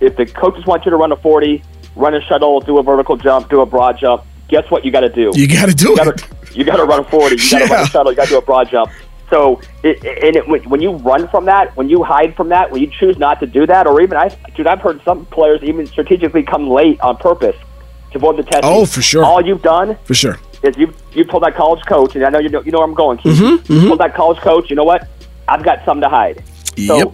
if 0.00 0.16
the 0.16 0.26
coaches 0.26 0.64
want 0.66 0.84
you 0.84 0.90
to 0.90 0.96
run 0.96 1.12
a 1.12 1.16
40, 1.16 1.62
run 1.96 2.14
a 2.14 2.20
shuttle, 2.22 2.60
do 2.60 2.78
a 2.78 2.82
vertical 2.82 3.16
jump, 3.16 3.50
do 3.50 3.60
a 3.60 3.66
broad 3.66 3.98
jump, 3.98 4.24
guess 4.48 4.70
what 4.70 4.84
you 4.84 4.90
got 4.90 5.00
to 5.00 5.08
do? 5.10 5.30
You 5.34 5.46
got 5.46 5.68
to 5.68 5.74
do 5.74 5.88
you 5.88 5.94
it. 5.94 5.96
gotta, 5.96 6.28
you 6.54 6.64
got 6.64 6.76
to 6.76 6.84
run 6.84 7.00
a 7.00 7.04
40. 7.04 7.36
You 7.36 7.50
got 7.50 7.58
to 7.66 7.72
run 7.72 7.82
a 7.82 7.86
shuttle. 7.88 8.12
You 8.12 8.16
got 8.16 8.24
to 8.24 8.30
do 8.30 8.38
a 8.38 8.42
broad 8.42 8.70
jump. 8.70 8.90
So, 9.30 9.60
it, 9.84 10.04
and 10.04 10.34
it, 10.36 10.48
when, 10.48 10.82
you 10.82 10.92
run 10.96 11.28
from 11.28 11.44
that, 11.44 11.76
when 11.76 11.88
you 11.88 12.02
hide 12.02 12.34
from 12.36 12.48
that, 12.48 12.70
when 12.70 12.82
you 12.82 12.90
choose 12.90 13.16
not 13.16 13.38
to 13.40 13.46
do 13.46 13.64
that, 13.66 13.86
or 13.86 14.00
even 14.02 14.16
I, 14.18 14.28
dude, 14.56 14.66
I've 14.66 14.80
heard 14.80 15.00
some 15.04 15.24
players 15.26 15.62
even 15.62 15.86
strategically 15.86 16.42
come 16.42 16.68
late 16.68 17.00
on 17.00 17.16
purpose 17.16 17.56
to 18.10 18.18
avoid 18.18 18.36
the 18.38 18.42
test. 18.42 18.62
Oh, 18.64 18.84
for 18.84 19.00
sure. 19.02 19.24
All 19.24 19.40
you've 19.40 19.62
done 19.62 19.96
For 20.04 20.14
sure. 20.14 20.38
is 20.64 20.76
you 20.76 20.92
you 21.12 21.24
told 21.24 21.44
that 21.44 21.54
college 21.54 21.84
coach, 21.86 22.16
and 22.16 22.24
I 22.26 22.30
know 22.30 22.40
you 22.40 22.48
know 22.48 22.60
you 22.62 22.72
know 22.72 22.78
where 22.78 22.88
I'm 22.88 22.94
going. 22.94 23.18
Keith. 23.18 23.38
Mm-hmm, 23.38 23.72
You 23.72 23.86
told 23.86 24.00
that 24.00 24.14
college 24.16 24.38
coach, 24.38 24.68
you 24.68 24.74
know 24.74 24.84
what? 24.84 25.06
I've 25.46 25.62
got 25.62 25.84
something 25.84 26.02
to 26.02 26.08
hide. 26.08 26.42
So 26.86 26.96
Yep. 26.98 27.12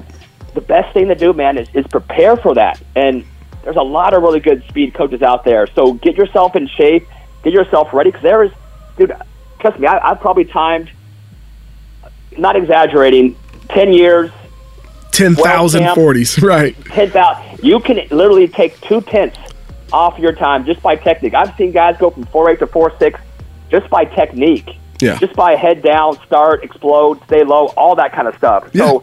the 0.54 0.61
best 0.62 0.94
thing 0.94 1.08
to 1.08 1.14
do, 1.14 1.35
man, 1.35 1.58
is, 1.58 1.68
is 1.75 1.87
prepare 1.88 2.37
for 2.38 2.54
that. 2.54 2.80
And 2.94 3.25
there's 3.62 3.76
a 3.76 3.82
lot 3.82 4.14
of 4.14 4.23
really 4.23 4.40
good 4.40 4.64
speed 4.68 4.94
coaches 4.94 5.20
out 5.20 5.44
there. 5.44 5.66
So 5.75 5.92
get 5.94 6.16
yourself 6.16 6.56
in 6.56 6.66
shape, 6.66 7.06
get 7.44 7.52
yourself 7.52 7.92
ready, 7.92 8.11
because 8.11 8.23
there 8.23 8.42
is, 8.44 8.52
dude. 8.96 9.12
Trust 9.61 9.78
me, 9.80 9.87
I, 9.87 10.11
I've 10.11 10.20
probably 10.20 10.44
timed, 10.44 10.90
not 12.38 12.57
exaggerating, 12.57 13.37
ten 13.69 13.93
years, 13.93 14.31
10,000 15.12 15.83
Well, 15.83 15.97
40s. 15.97 16.43
Right. 16.47 16.76
ten 16.87 17.11
thousand. 17.11 17.64
You 17.64 17.81
can 17.81 17.97
literally 18.11 18.49
take 18.49 18.78
two 18.83 19.00
tenths 19.00 19.38
off 19.93 20.19
your 20.19 20.33
time 20.33 20.64
just 20.66 20.83
by 20.83 20.97
technique. 20.97 21.35
I've 21.35 21.57
seen 21.57 21.73
guys 21.73 21.97
go 21.99 22.11
from 22.11 22.25
four 22.26 22.50
eight 22.50 22.59
to 22.59 22.66
four 22.66 22.93
six 22.99 23.19
just 23.71 23.88
by 23.90 24.05
technique. 24.05 24.76
Yeah. 25.00 25.19
Just 25.19 25.35
by 25.35 25.57
head 25.57 25.83
down, 25.83 26.19
start, 26.26 26.64
explode, 26.64 27.23
stay 27.25 27.45
low, 27.45 27.66
all 27.76 27.95
that 27.97 28.12
kind 28.12 28.26
of 28.28 28.35
stuff. 28.37 28.71
So, 28.75 29.02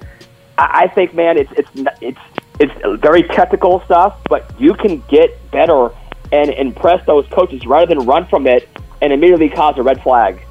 I, 0.57 0.83
I 0.83 0.87
think, 0.87 1.13
man, 1.13 1.37
it's 1.37 1.51
it's 1.55 1.69
it's 2.01 2.19
it's 2.59 3.01
very 3.01 3.23
technical 3.23 3.81
stuff, 3.85 4.17
but 4.29 4.49
you 4.59 4.73
can 4.73 5.03
get 5.07 5.29
better 5.51 5.89
and 6.31 6.49
impress 6.49 7.05
those 7.05 7.27
coaches 7.27 7.65
rather 7.67 7.85
than 7.85 8.05
run 8.05 8.25
from 8.27 8.47
it 8.47 8.67
and 9.01 9.13
immediately 9.13 9.49
cause 9.49 9.77
a 9.77 9.83
red 9.83 10.01
flag. 10.01 10.41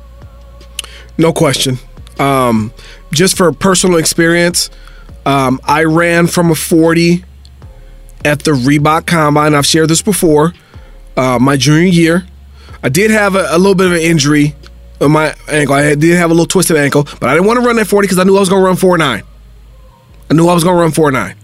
No 1.18 1.32
question. 1.32 1.78
Um, 2.22 2.72
just 3.12 3.36
for 3.36 3.52
personal 3.52 3.98
experience, 3.98 4.70
um, 5.26 5.60
I 5.64 5.84
ran 5.84 6.28
from 6.28 6.50
a 6.50 6.54
40 6.54 7.24
at 8.24 8.44
the 8.44 8.52
Reebok 8.52 9.06
Combine. 9.06 9.54
I've 9.54 9.66
shared 9.66 9.90
this 9.90 10.02
before. 10.02 10.54
Uh, 11.16 11.38
my 11.40 11.56
junior 11.56 11.88
year, 11.88 12.26
I 12.82 12.88
did 12.88 13.10
have 13.10 13.34
a, 13.34 13.48
a 13.50 13.58
little 13.58 13.74
bit 13.74 13.86
of 13.86 13.92
an 13.92 14.00
injury 14.00 14.54
on 15.00 15.10
my 15.10 15.34
ankle. 15.48 15.74
I 15.74 15.94
did 15.94 16.16
have 16.16 16.30
a 16.30 16.34
little 16.34 16.46
twisted 16.46 16.76
ankle, 16.76 17.04
but 17.20 17.24
I 17.24 17.34
didn't 17.34 17.46
want 17.46 17.60
to 17.60 17.66
run 17.66 17.76
that 17.76 17.86
40 17.86 18.06
because 18.06 18.18
I 18.18 18.24
knew 18.24 18.36
I 18.36 18.40
was 18.40 18.48
going 18.48 18.62
to 18.62 18.66
run 18.66 18.76
4 18.76 18.98
9. 18.98 19.22
I 20.30 20.34
knew 20.34 20.48
I 20.48 20.54
was 20.54 20.64
going 20.64 20.76
to 20.76 20.80
run 20.80 20.92
4 20.92 21.10
9. 21.10 21.36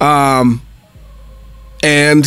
Um, 0.00 0.62
and 1.82 2.26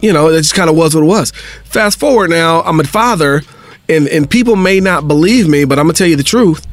you 0.00 0.12
know, 0.12 0.28
it 0.28 0.38
just 0.38 0.54
kind 0.54 0.70
of 0.70 0.76
was 0.76 0.94
what 0.94 1.02
it 1.02 1.06
was. 1.06 1.32
Fast 1.64 1.98
forward 1.98 2.30
now, 2.30 2.62
I'm 2.62 2.78
a 2.80 2.84
father, 2.84 3.42
and, 3.88 4.08
and 4.08 4.28
people 4.30 4.56
may 4.56 4.80
not 4.80 5.08
believe 5.08 5.48
me, 5.48 5.64
but 5.64 5.78
I'm 5.78 5.86
gonna 5.86 5.94
tell 5.94 6.06
you 6.06 6.16
the 6.16 6.22
truth. 6.22 6.67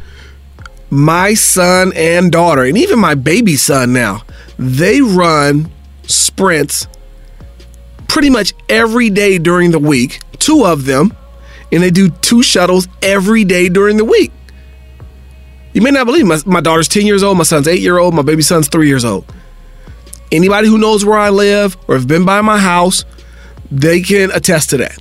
My 0.89 1.33
son 1.33 1.91
and 1.95 2.31
daughter, 2.31 2.63
and 2.63 2.77
even 2.77 2.99
my 2.99 3.15
baby 3.15 3.55
son 3.55 3.93
now, 3.93 4.21
they 4.57 5.01
run 5.01 5.71
sprints 6.03 6.87
pretty 8.07 8.29
much 8.29 8.53
every 8.69 9.09
day 9.09 9.37
during 9.37 9.71
the 9.71 9.79
week, 9.79 10.19
two 10.39 10.65
of 10.65 10.85
them, 10.85 11.15
and 11.71 11.83
they 11.83 11.91
do 11.91 12.09
two 12.09 12.43
shuttles 12.43 12.87
every 13.01 13.43
day 13.43 13.67
during 13.67 13.97
the 13.97 14.05
week. 14.05 14.31
You 15.73 15.81
may 15.81 15.91
not 15.91 16.05
believe 16.05 16.25
my, 16.25 16.39
my 16.45 16.61
daughter's 16.61 16.87
10 16.87 17.05
years 17.05 17.23
old, 17.23 17.37
my 17.37 17.43
son's 17.43 17.67
8 17.67 17.81
year 17.81 17.97
old, 17.97 18.13
my 18.13 18.21
baby 18.21 18.41
son's 18.41 18.69
3 18.69 18.87
years 18.87 19.03
old. 19.03 19.25
Anybody 20.31 20.67
who 20.67 20.77
knows 20.77 21.03
where 21.03 21.17
I 21.17 21.29
live 21.29 21.75
or 21.87 21.95
have 21.95 22.07
been 22.07 22.23
by 22.23 22.41
my 22.41 22.57
house, 22.57 23.03
they 23.69 24.01
can 24.01 24.31
attest 24.31 24.69
to 24.69 24.77
that. 24.77 24.97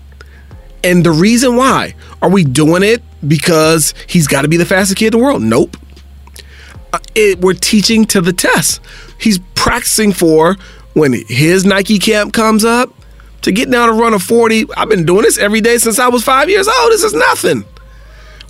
And 0.85 1.03
the 1.05 1.11
reason 1.11 1.57
why 1.57 1.95
are 2.21 2.29
we 2.31 2.45
doing 2.45 2.83
it 2.83 3.03
because 3.27 3.95
he's 4.07 4.27
got 4.27 4.43
to 4.43 4.49
be 4.49 4.59
the 4.59 4.67
fastest 4.67 4.99
kid 4.99 5.15
in 5.15 5.19
the 5.19 5.25
world? 5.25 5.43
Nope. 5.43 5.77
Uh, 6.93 6.99
It, 7.15 7.41
we're 7.41 7.55
teaching 7.55 8.05
to 8.07 8.21
the 8.21 8.33
test. 8.35 8.81
He's 9.19 9.41
practicing 9.55 10.13
for 10.13 10.57
when 10.93 11.15
his 11.29 11.65
Nike 11.65 11.99
camp 11.99 12.35
comes 12.35 12.65
up 12.65 12.93
to 13.43 13.51
get 13.51 13.71
down 13.71 13.89
and 13.89 13.99
run 13.99 14.13
a 14.15 14.19
40. 14.19 14.67
I've 14.77 14.89
been 14.91 15.07
doing 15.07 15.23
this 15.23 15.39
every 15.39 15.61
day 15.63 15.79
since 15.79 15.99
I 15.99 16.09
was 16.09 16.23
five 16.23 16.49
years 16.51 16.69
old. 16.69 16.93
This 16.93 17.03
is 17.03 17.15
nothing. 17.15 17.65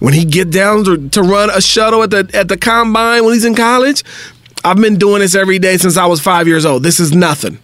When 0.01 0.13
he 0.13 0.25
get 0.25 0.51
down 0.51 0.85
to, 0.85 1.09
to 1.11 1.23
run 1.23 1.51
a 1.51 1.61
shuttle 1.61 2.03
at 2.03 2.11
the 2.11 2.29
at 2.35 2.49
the 2.49 2.57
combine 2.57 3.25
when 3.25 3.33
he's 3.33 3.45
in 3.45 3.55
college, 3.55 4.03
I've 4.65 4.77
been 4.77 4.97
doing 4.97 5.21
this 5.21 5.35
every 5.37 5.59
day 5.61 5.77
since 5.77 5.97
I 5.97 6.07
was 6.07 6.21
five 6.21 6.49
years 6.49 6.67
old. 6.67 6.83
This 6.83 6.99
is 6.99 7.13
nothing. 7.15 7.59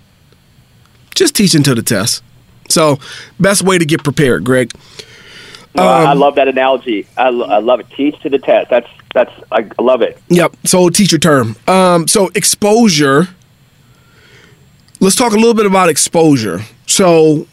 Just 1.14 1.34
teaching 1.34 1.64
to 1.64 1.74
the 1.74 1.82
test. 1.82 2.22
So, 2.70 2.98
best 3.38 3.62
way 3.62 3.78
to 3.78 3.84
get 3.84 4.02
prepared, 4.04 4.44
Greg. 4.44 4.72
No, 5.74 5.84
I 5.84 6.04
I 6.04 6.12
love 6.14 6.34
that 6.34 6.48
analogy. 6.48 7.06
I, 7.16 7.28
I 7.28 7.58
love 7.58 7.80
it. 7.80 7.86
Teach 7.96 8.18
to 8.22 8.28
the 8.28 8.38
test. 8.38 8.70
That's 8.70 8.88
that's 9.14 9.30
I 9.52 9.66
love 9.80 10.02
it. 10.02 10.20
Yep. 10.28 10.56
So 10.64 10.88
teacher 10.88 11.18
term. 11.18 11.56
Um, 11.66 12.08
so 12.08 12.30
exposure. 12.34 13.28
Let's 15.00 15.16
talk 15.16 15.32
a 15.32 15.36
little 15.36 15.54
bit 15.54 15.66
about 15.66 15.88
exposure. 15.88 16.60
So, 16.86 17.46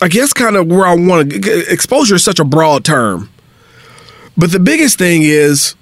I 0.00 0.08
guess 0.08 0.32
kind 0.32 0.56
of 0.56 0.68
where 0.68 0.86
I 0.86 0.94
want 0.94 1.30
to. 1.30 1.72
Exposure 1.72 2.14
is 2.14 2.24
such 2.24 2.38
a 2.38 2.44
broad 2.44 2.84
term, 2.84 3.28
but 4.36 4.52
the 4.52 4.60
biggest 4.60 4.96
thing 4.96 5.22
is, 5.22 5.74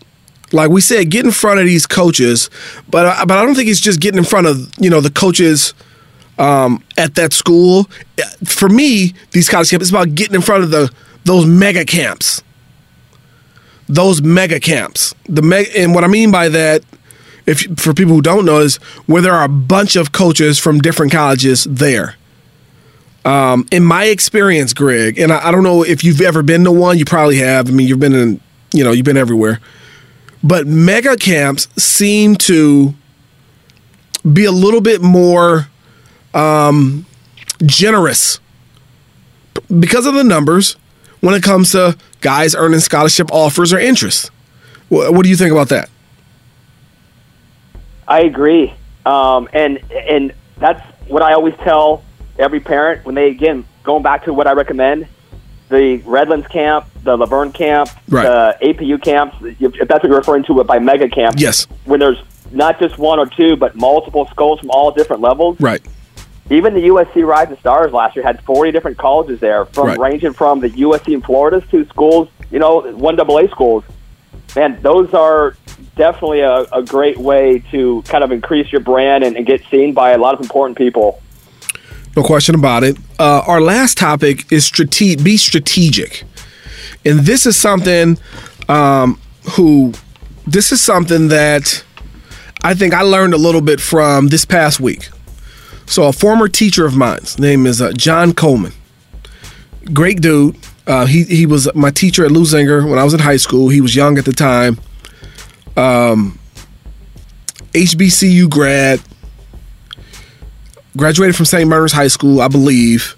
like 0.52 0.71
we 0.71 0.81
said, 0.81 1.11
get 1.11 1.25
in 1.25 1.31
front 1.31 1.61
of 1.61 1.66
these 1.66 1.87
coaches. 1.87 2.50
But 2.88 3.07
I, 3.07 3.25
but 3.26 3.38
I 3.38 3.45
don't 3.45 3.55
think 3.55 3.69
it's 3.69 3.78
just 3.78 4.00
getting 4.00 4.19
in 4.19 4.25
front 4.25 4.47
of 4.47 4.73
you 4.81 4.90
know 4.90 5.00
the 5.00 5.11
coaches 5.11 5.75
um, 6.38 6.83
at 6.97 7.14
that 7.14 7.33
school. 7.33 7.88
For 8.45 8.69
me, 8.69 9.14
these 9.33 9.49
college 9.49 9.71
camps, 9.71 9.85
it's 9.85 9.90
about 9.90 10.14
getting 10.14 10.35
in 10.35 10.43
front 10.43 10.64
of 10.64 10.71
the 10.71 10.93
those 11.25 11.45
mega 11.45 11.85
camps 11.85 12.43
those 13.88 14.23
mega 14.23 14.61
camps. 14.61 15.14
The 15.28 15.43
meg- 15.43 15.71
and 15.76 15.95
what 15.95 16.05
I 16.05 16.09
mean 16.09 16.31
by 16.31 16.49
that, 16.49 16.83
if 17.47 17.61
for 17.78 17.95
people 17.95 18.14
who 18.14 18.23
don't 18.23 18.45
know, 18.45 18.59
is 18.59 18.76
where 19.07 19.23
there 19.23 19.35
are 19.35 19.45
a 19.45 19.49
bunch 19.49 19.97
of 19.97 20.12
coaches 20.12 20.59
from 20.59 20.81
different 20.81 21.12
colleges 21.12 21.64
there. 21.64 22.16
Um, 23.25 23.66
in 23.73 23.85
my 23.85 24.05
experience, 24.05 24.73
Greg, 24.73 25.19
and 25.19 25.33
I, 25.33 25.49
I 25.49 25.50
don't 25.50 25.64
know 25.64 25.83
if 25.85 26.05
you've 26.05 26.21
ever 26.21 26.43
been 26.43 26.64
to 26.64 26.73
one. 26.73 26.99
You 26.99 27.05
probably 27.05 27.38
have. 27.38 27.69
I 27.69 27.73
mean, 27.73 27.88
you've 27.88 27.99
been 27.99 28.14
in, 28.14 28.40
you 28.73 28.85
know, 28.85 28.93
you've 28.93 29.05
been 29.05 29.16
everywhere. 29.16 29.61
But 30.45 30.66
mega 30.66 31.16
camps 31.16 31.66
seem 31.76 32.37
to 32.37 32.95
be 34.33 34.45
a 34.45 34.52
little 34.52 34.81
bit 34.81 35.02
more 35.02 35.69
um, 36.35 37.06
generous 37.64 38.40
because 39.80 40.06
of 40.06 40.14
the 40.14 40.25
numbers 40.25 40.76
when 41.21 41.35
it 41.35 41.42
comes 41.42 41.73
to 41.73 41.97
guys 42.21 42.54
earning 42.54 42.80
scholarship 42.80 43.30
offers 43.33 43.73
or 43.73 43.78
interest. 43.78 44.30
What, 44.88 45.12
what 45.14 45.23
do 45.25 45.28
you 45.30 45.37
think 45.37 45.50
about 45.52 45.68
that? 45.71 45.88
I 48.09 48.21
agree, 48.21 48.73
um, 49.04 49.49
and 49.52 49.78
and 49.92 50.33
that's 50.59 50.80
what 51.09 51.23
I 51.23 51.33
always 51.33 51.54
tell 51.64 52.04
every 52.38 52.61
parent 52.61 53.04
when 53.04 53.14
they 53.14 53.28
again 53.30 53.64
going 53.83 54.02
back 54.02 54.25
to 54.26 54.33
what 54.33 54.47
I 54.47 54.52
recommend: 54.52 55.09
the 55.71 55.97
Redlands 56.04 56.47
camp, 56.47 56.87
the 57.02 57.16
La 57.16 57.26
Verne 57.26 57.50
camp, 57.50 57.88
Right. 58.09 58.23
the 58.61 58.66
APU 58.68 59.02
camps. 59.02 59.37
If 59.42 59.75
if 59.75 59.88
that's 59.88 60.02
what 60.04 60.09
you're 60.09 60.18
referring 60.18 60.45
to, 60.45 60.61
it 60.61 60.66
by 60.68 60.78
mega 60.78 61.09
camp, 61.09 61.37
Yes. 61.38 61.66
when 61.85 61.99
there's 61.99 62.23
not 62.52 62.78
just 62.78 62.97
one 62.97 63.18
or 63.18 63.26
two, 63.26 63.56
but 63.56 63.75
multiple 63.75 64.26
schools 64.28 64.61
from 64.61 64.71
all 64.71 64.92
different 64.92 65.21
levels. 65.21 65.59
Right. 65.61 65.83
Even 66.50 66.75
the 66.75 66.83
USC 66.83 67.26
Rising 67.26 67.57
Stars 67.59 67.93
last 67.93 68.15
year 68.15 68.25
had 68.25 68.41
40 68.45 68.71
different 68.71 68.99
colleges 68.99 69.41
there, 69.41 69.65
from 69.67 69.88
Right. 69.88 69.99
ranging 69.99 70.33
from 70.33 70.61
the 70.61 70.71
USC 70.71 71.12
in 71.12 71.21
Florida's 71.23 71.65
to 71.71 71.85
schools, 71.87 72.29
you 72.50 72.59
know, 72.59 72.81
one 72.93 73.19
AA 73.19 73.49
schools. 73.49 73.83
Man, 74.55 74.79
those 74.81 75.12
are 75.12 75.57
definitely 75.97 76.41
a, 76.41 76.61
a 76.73 76.83
great 76.83 77.19
way 77.19 77.59
to 77.73 78.03
kind 78.07 78.23
of 78.23 78.31
increase 78.31 78.71
your 78.71 78.81
brand 78.81 79.25
and, 79.25 79.37
and 79.37 79.45
get 79.45 79.62
seen 79.71 79.93
by 79.93 80.11
a 80.12 80.19
lot 80.19 80.35
of 80.35 80.41
important 80.41 80.79
people. 80.79 81.21
No 82.17 82.23
question 82.23 82.55
about 82.55 82.85
it. 82.85 82.97
Uh, 83.19 83.43
our 83.47 83.61
last 83.61 83.99
topic 83.99 84.50
is 84.50 84.65
strate- 84.65 85.23
be 85.23 85.37
strategic, 85.37 86.23
and 87.05 87.21
this 87.21 87.45
is 87.45 87.57
something 87.57 88.19
um, 88.69 89.21
who 89.57 89.93
this 90.47 90.73
is 90.73 90.81
something 90.81 91.29
that 91.29 91.85
I 92.62 92.73
think 92.73 92.95
I 92.95 93.03
learned 93.03 93.35
a 93.35 93.37
little 93.37 93.61
bit 93.61 93.81
from 93.81 94.29
this 94.29 94.45
past 94.47 94.81
week. 94.81 95.09
So, 95.87 96.05
a 96.05 96.12
former 96.12 96.49
teacher 96.49 96.85
of 96.85 96.97
mine, 96.97 97.21
his 97.21 97.38
name 97.38 97.66
is 97.66 97.81
uh, 97.81 97.93
John 97.93 98.33
Coleman. 98.33 98.73
Great 99.93 100.21
dude. 100.21 100.57
Uh, 100.87 101.07
he 101.07 101.25
he 101.25 101.47
was 101.47 101.73
my 101.75 101.90
teacher 101.90 102.25
at 102.25 102.31
Leuzinger 102.31 102.88
when 102.88 102.99
I 102.99 103.05
was 103.05 103.14
in 103.14 103.21
high 103.21 103.37
school. 103.37 103.69
He 103.69 103.81
was 103.81 103.95
young 103.95 104.19
at 104.19 104.25
the 104.25 104.33
time. 104.33 104.78
Um, 105.76 106.38
HBCU 107.73 108.49
grad, 108.49 109.00
graduated 110.97 111.37
from 111.37 111.45
St. 111.45 111.69
Bernard's 111.69 111.93
High 111.93 112.09
School, 112.09 112.40
I 112.40 112.49
believe. 112.49 113.16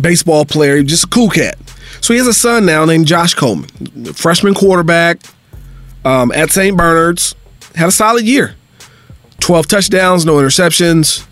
Baseball 0.00 0.44
player, 0.44 0.82
just 0.82 1.04
a 1.04 1.08
cool 1.08 1.28
cat. 1.28 1.58
So 2.00 2.14
he 2.14 2.18
has 2.18 2.26
a 2.26 2.32
son 2.32 2.66
now 2.66 2.84
named 2.84 3.06
Josh 3.06 3.34
Coleman, 3.34 3.68
freshman 4.14 4.54
quarterback 4.54 5.20
um, 6.04 6.32
at 6.32 6.50
St. 6.50 6.76
Bernard's. 6.76 7.34
had 7.74 7.88
a 7.88 7.92
solid 7.92 8.24
year. 8.24 8.54
12 9.40 9.66
touchdowns, 9.66 10.24
no 10.24 10.36
interceptions, 10.36 11.26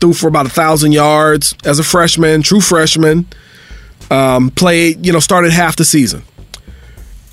threw 0.00 0.12
for 0.12 0.28
about 0.28 0.46
a 0.46 0.50
thousand 0.50 0.92
yards 0.92 1.54
as 1.64 1.78
a 1.78 1.84
freshman, 1.84 2.42
true 2.42 2.60
freshman. 2.60 3.26
Um, 4.10 4.50
played, 4.50 5.04
you 5.04 5.12
know, 5.12 5.20
started 5.20 5.52
half 5.52 5.76
the 5.76 5.84
season. 5.84 6.22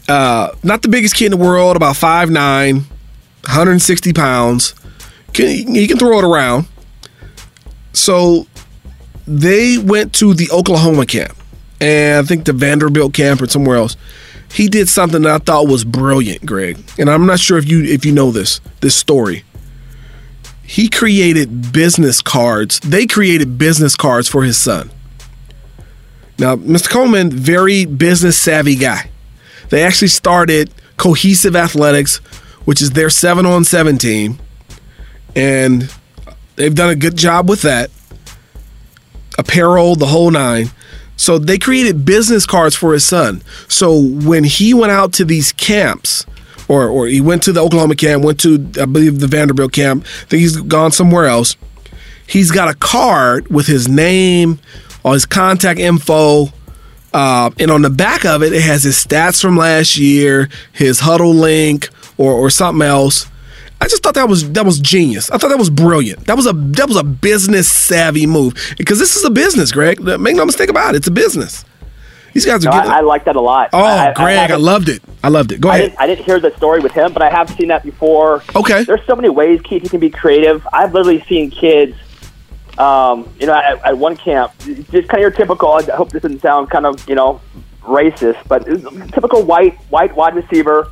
Uh, 0.07 0.55
not 0.63 0.81
the 0.81 0.87
biggest 0.87 1.15
kid 1.15 1.31
in 1.31 1.31
the 1.31 1.45
world, 1.45 1.75
about 1.75 1.95
5'9, 1.95 2.73
160 2.75 4.13
pounds. 4.13 4.73
Can, 5.33 5.75
he 5.75 5.87
can 5.87 5.97
throw 5.97 6.19
it 6.19 6.25
around. 6.25 6.67
So 7.93 8.47
they 9.27 9.77
went 9.77 10.13
to 10.15 10.33
the 10.33 10.49
Oklahoma 10.51 11.05
camp, 11.05 11.35
and 11.79 12.23
I 12.23 12.27
think 12.27 12.45
the 12.45 12.53
Vanderbilt 12.53 13.13
camp 13.13 13.41
or 13.41 13.47
somewhere 13.47 13.77
else. 13.77 13.97
He 14.51 14.67
did 14.67 14.89
something 14.89 15.21
that 15.21 15.31
I 15.31 15.37
thought 15.37 15.67
was 15.67 15.85
brilliant, 15.85 16.45
Greg. 16.45 16.77
And 16.97 17.09
I'm 17.09 17.25
not 17.25 17.39
sure 17.39 17.57
if 17.57 17.69
you 17.69 17.83
if 17.83 18.05
you 18.05 18.11
know 18.11 18.31
this 18.31 18.59
this 18.81 18.95
story. 18.95 19.43
He 20.71 20.87
created 20.87 21.73
business 21.73 22.21
cards. 22.21 22.79
They 22.79 23.05
created 23.05 23.57
business 23.57 23.97
cards 23.97 24.29
for 24.29 24.43
his 24.43 24.57
son. 24.57 24.89
Now, 26.39 26.55
Mr. 26.55 26.89
Coleman, 26.89 27.29
very 27.29 27.83
business 27.83 28.37
savvy 28.37 28.77
guy. 28.77 29.09
They 29.67 29.83
actually 29.83 30.07
started 30.07 30.71
Cohesive 30.95 31.57
Athletics, 31.57 32.19
which 32.63 32.81
is 32.81 32.91
their 32.91 33.09
seven 33.09 33.45
on 33.45 33.65
seven 33.65 33.97
team, 33.97 34.39
and 35.35 35.93
they've 36.55 36.73
done 36.73 36.89
a 36.89 36.95
good 36.95 37.17
job 37.17 37.49
with 37.49 37.63
that. 37.63 37.91
Apparel, 39.37 39.97
the 39.97 40.05
whole 40.05 40.31
nine. 40.31 40.67
So 41.17 41.37
they 41.37 41.57
created 41.57 42.05
business 42.05 42.45
cards 42.45 42.77
for 42.77 42.93
his 42.93 43.03
son. 43.03 43.41
So 43.67 44.01
when 44.01 44.45
he 44.45 44.73
went 44.73 44.93
out 44.93 45.11
to 45.15 45.25
these 45.25 45.51
camps, 45.51 46.25
or 46.67 46.87
or 46.87 47.07
he 47.07 47.21
went 47.21 47.43
to 47.43 47.51
the 47.51 47.61
Oklahoma 47.61 47.95
camp, 47.95 48.23
went 48.23 48.39
to 48.41 48.55
I 48.79 48.85
believe 48.85 49.19
the 49.19 49.27
Vanderbilt 49.27 49.71
camp, 49.71 50.03
I 50.05 50.25
think 50.25 50.41
he's 50.41 50.57
gone 50.57 50.91
somewhere 50.91 51.25
else. 51.25 51.55
He's 52.27 52.51
got 52.51 52.69
a 52.69 52.73
card 52.75 53.49
with 53.49 53.67
his 53.67 53.87
name, 53.87 54.59
all 55.03 55.13
his 55.13 55.25
contact 55.25 55.79
info, 55.79 56.47
uh, 57.13 57.51
and 57.59 57.69
on 57.69 57.81
the 57.81 57.89
back 57.89 58.25
of 58.25 58.41
it, 58.41 58.53
it 58.53 58.61
has 58.61 58.83
his 58.83 58.95
stats 59.03 59.41
from 59.41 59.57
last 59.57 59.97
year, 59.97 60.49
his 60.71 61.01
huddle 61.01 61.33
link, 61.33 61.89
or 62.17 62.33
or 62.33 62.49
something 62.49 62.87
else. 62.87 63.27
I 63.81 63.87
just 63.87 64.03
thought 64.03 64.13
that 64.13 64.29
was 64.29 64.49
that 64.51 64.65
was 64.65 64.79
genius. 64.79 65.29
I 65.31 65.37
thought 65.37 65.49
that 65.49 65.57
was 65.57 65.71
brilliant. 65.71 66.27
That 66.27 66.37
was 66.37 66.45
a 66.45 66.53
that 66.53 66.87
was 66.87 66.97
a 66.97 67.03
business 67.03 67.67
savvy 67.67 68.27
move 68.27 68.53
because 68.77 68.99
this 68.99 69.15
is 69.15 69.25
a 69.25 69.31
business, 69.31 69.71
Greg. 69.71 69.99
Make 69.99 70.35
no 70.35 70.45
mistake 70.45 70.69
about 70.69 70.93
it. 70.93 70.99
It's 70.99 71.07
a 71.07 71.11
business. 71.11 71.65
These 72.33 72.45
guys 72.45 72.65
are. 72.65 72.69
No, 72.69 72.77
getting, 72.77 72.91
I, 72.91 72.97
I 72.97 73.01
like 73.01 73.25
that 73.25 73.35
a 73.35 73.41
lot. 73.41 73.69
oh, 73.73 73.83
I, 73.83 74.13
Greg, 74.13 74.37
I, 74.37 74.41
haven't- 74.41 74.61
loved 74.61 74.89
it. 74.89 75.01
I 75.23 75.27
loved 75.29 75.51
it. 75.51 75.61
Go 75.61 75.69
I 75.69 75.75
ahead. 75.77 75.89
didn't, 75.91 76.01
I 76.01 76.07
didn't 76.07 76.25
hear 76.25 76.39
the 76.39 76.55
story 76.57 76.79
with 76.79 76.91
him, 76.93 77.13
but 77.13 77.21
I 77.21 77.29
have 77.29 77.49
seen 77.51 77.67
that 77.67 77.83
before. 77.83 78.43
Okay. 78.55 78.83
There's 78.83 79.05
so 79.05 79.15
many 79.15 79.29
ways, 79.29 79.61
Keith, 79.63 79.83
you 79.83 79.89
can 79.89 79.99
be 79.99 80.09
creative. 80.09 80.65
I've 80.73 80.93
literally 80.93 81.23
seen 81.29 81.51
kids, 81.51 81.95
um, 82.77 83.29
you 83.39 83.45
know, 83.47 83.53
at, 83.53 83.83
at 83.85 83.97
one 83.97 84.15
camp, 84.17 84.53
just 84.59 84.89
kind 84.89 85.13
of 85.15 85.19
your 85.19 85.31
typical. 85.31 85.73
I 85.73 85.83
hope 85.83 86.09
this 86.11 86.21
doesn't 86.23 86.41
sound 86.41 86.69
kind 86.69 86.85
of, 86.85 87.07
you 87.07 87.15
know, 87.15 87.41
racist, 87.83 88.37
but 88.47 88.67
it 88.67 88.71
was 88.81 88.85
a 88.85 89.07
typical 89.11 89.43
white 89.43 89.75
white 89.89 90.15
wide 90.15 90.35
receiver, 90.35 90.89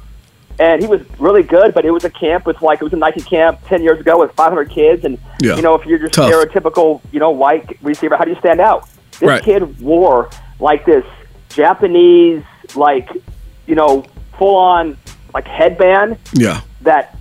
and 0.59 0.81
he 0.81 0.87
was 0.87 1.01
really 1.19 1.43
good. 1.43 1.73
But 1.73 1.85
it 1.85 1.91
was 1.91 2.03
a 2.03 2.09
camp 2.09 2.45
with 2.45 2.61
like 2.61 2.81
it 2.81 2.83
was 2.83 2.93
a 2.93 2.97
Nike 2.97 3.21
camp 3.21 3.59
ten 3.67 3.81
years 3.81 3.99
ago 3.99 4.19
with 4.19 4.31
500 4.33 4.69
kids, 4.69 5.05
and 5.05 5.17
Yeah. 5.41 5.55
you 5.55 5.61
know, 5.61 5.75
if 5.75 5.85
you're 5.85 5.99
just 5.99 6.13
Tough. 6.13 6.31
stereotypical, 6.31 7.01
you 7.11 7.19
know, 7.19 7.29
white 7.31 7.77
receiver, 7.81 8.17
how 8.17 8.25
do 8.25 8.31
you 8.31 8.39
stand 8.39 8.59
out? 8.59 8.87
This 9.19 9.21
Right. 9.29 9.43
kid 9.43 9.79
wore 9.81 10.29
like 10.59 10.85
this 10.85 11.05
Japanese, 11.49 12.43
like, 12.75 13.09
you 13.67 13.75
know, 13.75 14.05
full 14.37 14.55
on 14.55 14.97
like 15.33 15.45
headband 15.47 16.17
yeah. 16.33 16.61
that 16.81 17.17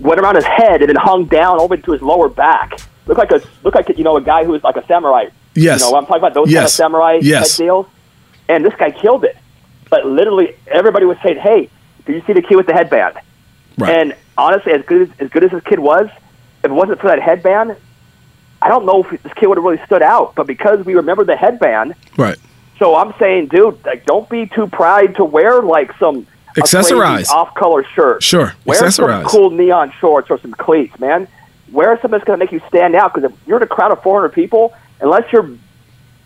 went 0.00 0.20
around 0.20 0.34
his 0.36 0.44
head 0.44 0.80
and 0.80 0.88
then 0.88 0.96
hung 0.96 1.26
down 1.26 1.60
over 1.60 1.76
to 1.76 1.92
his 1.92 2.02
lower 2.02 2.28
back. 2.28 2.80
Looked 3.06 3.18
like 3.18 3.30
a 3.30 3.40
looked 3.62 3.76
like 3.76 3.96
you 3.96 4.04
know 4.04 4.16
a 4.16 4.20
guy 4.20 4.44
who 4.44 4.52
was 4.52 4.64
like 4.64 4.76
a 4.76 4.84
samurai. 4.86 5.26
Yes. 5.54 5.80
You 5.80 5.90
know, 5.90 5.96
I'm 5.96 6.06
talking 6.06 6.20
about 6.20 6.34
those 6.34 6.52
kind 6.52 6.64
of 6.64 6.70
samurai 6.70 7.20
Yes. 7.22 7.56
deals. 7.56 7.86
And 8.48 8.64
this 8.64 8.74
guy 8.74 8.90
killed 8.90 9.24
it. 9.24 9.36
But 9.90 10.06
literally 10.06 10.56
everybody 10.66 11.06
was 11.06 11.16
saying, 11.22 11.38
"Hey, 11.38 11.70
did 12.04 12.16
you 12.16 12.22
see 12.26 12.32
the 12.32 12.42
kid 12.42 12.56
with 12.56 12.66
the 12.66 12.72
headband?" 12.72 13.16
Right. 13.78 13.94
And 13.94 14.14
honestly, 14.36 14.72
as 14.72 14.82
good 14.84 15.02
as, 15.02 15.08
as 15.20 15.28
good 15.30 15.44
as 15.44 15.50
this 15.52 15.62
kid 15.64 15.78
was, 15.78 16.08
if 16.64 16.64
it 16.64 16.70
wasn't 16.72 17.00
for 17.00 17.06
that 17.08 17.20
headband, 17.20 17.76
I 18.60 18.68
don't 18.68 18.86
know 18.86 19.04
if 19.04 19.22
this 19.22 19.32
kid 19.34 19.46
would 19.46 19.58
have 19.58 19.64
really 19.64 19.84
stood 19.86 20.02
out. 20.02 20.34
But 20.34 20.46
because 20.48 20.84
we 20.84 20.94
remember 20.94 21.24
the 21.24 21.36
headband, 21.36 21.94
right. 22.16 22.36
So 22.78 22.94
I'm 22.96 23.14
saying, 23.18 23.48
dude, 23.48 23.84
like, 23.84 24.04
don't 24.06 24.28
be 24.28 24.46
too 24.46 24.66
proud 24.66 25.14
to 25.16 25.24
wear 25.24 25.62
like 25.62 25.96
some 25.98 26.26
Accessorize. 26.56 27.28
off-color 27.30 27.84
shirt. 27.84 28.22
Sure. 28.22 28.52
Wear 28.64 28.80
Accessorize. 28.82 29.22
some 29.22 29.24
cool 29.24 29.50
neon 29.50 29.92
shorts 30.00 30.30
or 30.30 30.38
some 30.38 30.52
cleats, 30.52 30.98
man. 30.98 31.28
Wear 31.72 31.94
something 31.96 32.10
that's 32.12 32.24
going 32.24 32.38
to 32.38 32.44
make 32.44 32.52
you 32.52 32.60
stand 32.68 32.94
out. 32.94 33.14
Because 33.14 33.30
if 33.32 33.38
you're 33.46 33.56
in 33.58 33.62
a 33.62 33.66
crowd 33.66 33.92
of 33.92 34.02
400 34.02 34.30
people, 34.30 34.74
unless 35.00 35.30
you're 35.32 35.50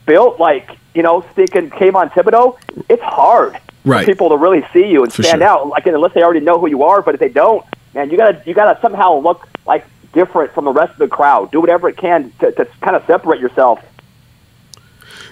built 0.07 0.41
like 0.41 0.77
you 0.95 1.03
know, 1.05 1.25
stinking 1.33 1.71
Kayvon 1.71 2.11
Thibodeaux, 2.11 2.59
it's 2.89 3.03
hard 3.03 3.57
Right. 3.85 4.05
for 4.05 4.11
people 4.11 4.29
to 4.31 4.37
really 4.37 4.67
see 4.73 4.87
you 4.89 5.05
and 5.05 5.13
For 5.13 5.23
stand 5.23 5.41
sure. 5.41 5.49
out. 5.49 5.69
Like 5.69 5.87
unless 5.87 6.13
they 6.15 6.23
already 6.23 6.41
know 6.41 6.59
who 6.59 6.67
you 6.69 6.83
are, 6.83 7.01
but 7.01 7.15
if 7.15 7.21
they 7.21 7.29
don't, 7.29 7.65
man, 7.95 8.11
you 8.11 8.17
gotta 8.17 8.43
you 8.45 8.53
gotta 8.55 8.79
somehow 8.83 9.19
look 9.21 9.49
like 9.67 9.87
different 10.13 10.53
from 10.53 10.65
the 10.65 10.73
rest 10.73 10.93
of 10.93 10.99
the 10.99 11.07
crowd. 11.09 11.51
Do 11.53 11.61
whatever 11.61 11.89
it 11.89 11.97
can 11.97 12.33
to, 12.41 12.51
to 12.53 12.65
kind 12.83 12.97
of 12.97 13.07
separate 13.07 13.41
yourself. 13.41 13.79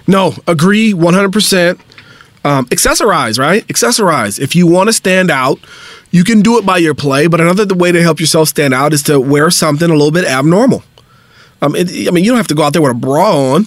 No, 0.09 0.35
agree 0.47 0.93
100%. 0.95 1.79
Um, 2.45 2.67
accessorize, 2.67 3.39
right? 3.39 3.67
Accessorize. 3.67 4.41
If 4.41 4.57
you 4.57 4.67
want 4.67 4.89
to 4.89 4.93
stand 4.93 5.31
out, 5.31 5.59
you 6.11 6.25
can 6.25 6.41
do 6.41 6.57
it 6.59 6.65
by 6.65 6.79
your 6.79 6.95
play, 6.95 7.27
but 7.27 7.41
another 7.41 7.75
way 7.75 7.93
to 7.93 8.01
help 8.03 8.19
yourself 8.19 8.49
stand 8.49 8.73
out 8.73 8.93
is 8.95 9.03
to 9.05 9.21
wear 9.21 9.51
something 9.51 9.91
a 9.91 9.93
little 9.93 10.11
bit 10.11 10.25
abnormal. 10.25 10.83
Um, 11.61 11.77
it, 11.77 12.09
I 12.09 12.11
mean, 12.11 12.25
you 12.25 12.31
don't 12.31 12.39
have 12.39 12.47
to 12.49 12.55
go 12.55 12.63
out 12.63 12.73
there 12.73 12.81
with 12.81 12.93
a 12.93 12.95
bra 12.95 13.53
on, 13.53 13.67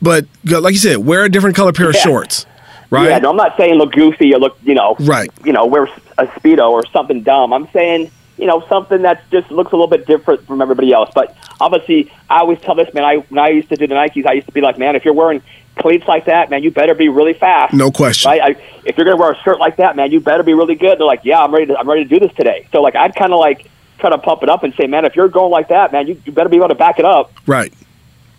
but 0.00 0.26
like 0.44 0.72
you 0.72 0.78
said, 0.78 0.98
wear 0.98 1.24
a 1.24 1.28
different 1.28 1.56
color 1.56 1.72
pair 1.72 1.88
of 1.88 1.96
shorts, 1.96 2.46
right? 2.90 3.08
Yeah, 3.08 3.18
no, 3.18 3.30
I'm 3.30 3.36
not 3.36 3.56
saying 3.56 3.74
look 3.74 3.92
goofy 3.92 4.34
or 4.34 4.38
look, 4.38 4.56
you 4.62 4.74
know, 4.74 4.96
Right. 5.00 5.30
You 5.44 5.52
know, 5.52 5.66
wear 5.66 5.88
a 6.18 6.26
speedo 6.26 6.70
or 6.70 6.86
something 6.88 7.22
dumb. 7.22 7.52
I'm 7.52 7.68
saying, 7.72 8.10
you 8.36 8.46
know, 8.46 8.64
something 8.68 9.02
that 9.02 9.28
just 9.30 9.50
looks 9.50 9.72
a 9.72 9.76
little 9.76 9.88
bit 9.88 10.06
different 10.06 10.46
from 10.46 10.60
everybody 10.60 10.92
else. 10.92 11.10
But 11.14 11.36
obviously, 11.60 12.12
I 12.28 12.40
always 12.40 12.60
tell 12.60 12.74
this 12.74 12.92
man. 12.94 13.04
I 13.04 13.16
when 13.16 13.38
I 13.38 13.48
used 13.48 13.70
to 13.70 13.76
do 13.76 13.86
the 13.86 13.94
Nikes, 13.94 14.26
I 14.26 14.32
used 14.34 14.46
to 14.46 14.52
be 14.52 14.60
like, 14.60 14.78
man, 14.78 14.94
if 14.94 15.04
you're 15.04 15.14
wearing 15.14 15.42
cleats 15.76 16.06
like 16.06 16.26
that, 16.26 16.50
man, 16.50 16.62
you 16.62 16.70
better 16.70 16.94
be 16.94 17.08
really 17.08 17.34
fast. 17.34 17.74
No 17.74 17.90
question. 17.90 18.30
Right? 18.30 18.56
I, 18.56 18.80
if 18.84 18.96
you're 18.96 19.04
gonna 19.04 19.16
wear 19.16 19.32
a 19.32 19.42
shirt 19.42 19.58
like 19.58 19.76
that, 19.76 19.96
man, 19.96 20.10
you 20.10 20.20
better 20.20 20.42
be 20.42 20.54
really 20.54 20.74
good. 20.74 20.98
They're 20.98 21.06
like, 21.06 21.24
yeah, 21.24 21.42
I'm 21.42 21.52
ready. 21.52 21.66
To, 21.66 21.78
I'm 21.78 21.88
ready 21.88 22.04
to 22.04 22.08
do 22.08 22.20
this 22.20 22.34
today. 22.36 22.68
So 22.72 22.82
like, 22.82 22.96
I'd 22.96 23.14
kind 23.14 23.32
of 23.32 23.40
like 23.40 23.68
try 23.98 24.10
to 24.10 24.18
pump 24.18 24.42
it 24.42 24.48
up 24.48 24.64
and 24.64 24.74
say, 24.74 24.86
man, 24.86 25.04
if 25.04 25.16
you're 25.16 25.28
going 25.28 25.50
like 25.50 25.68
that, 25.68 25.92
man, 25.92 26.06
you, 26.06 26.20
you 26.24 26.32
better 26.32 26.48
be 26.48 26.56
able 26.56 26.68
to 26.68 26.74
back 26.74 26.98
it 26.98 27.04
up. 27.04 27.32
Right. 27.46 27.72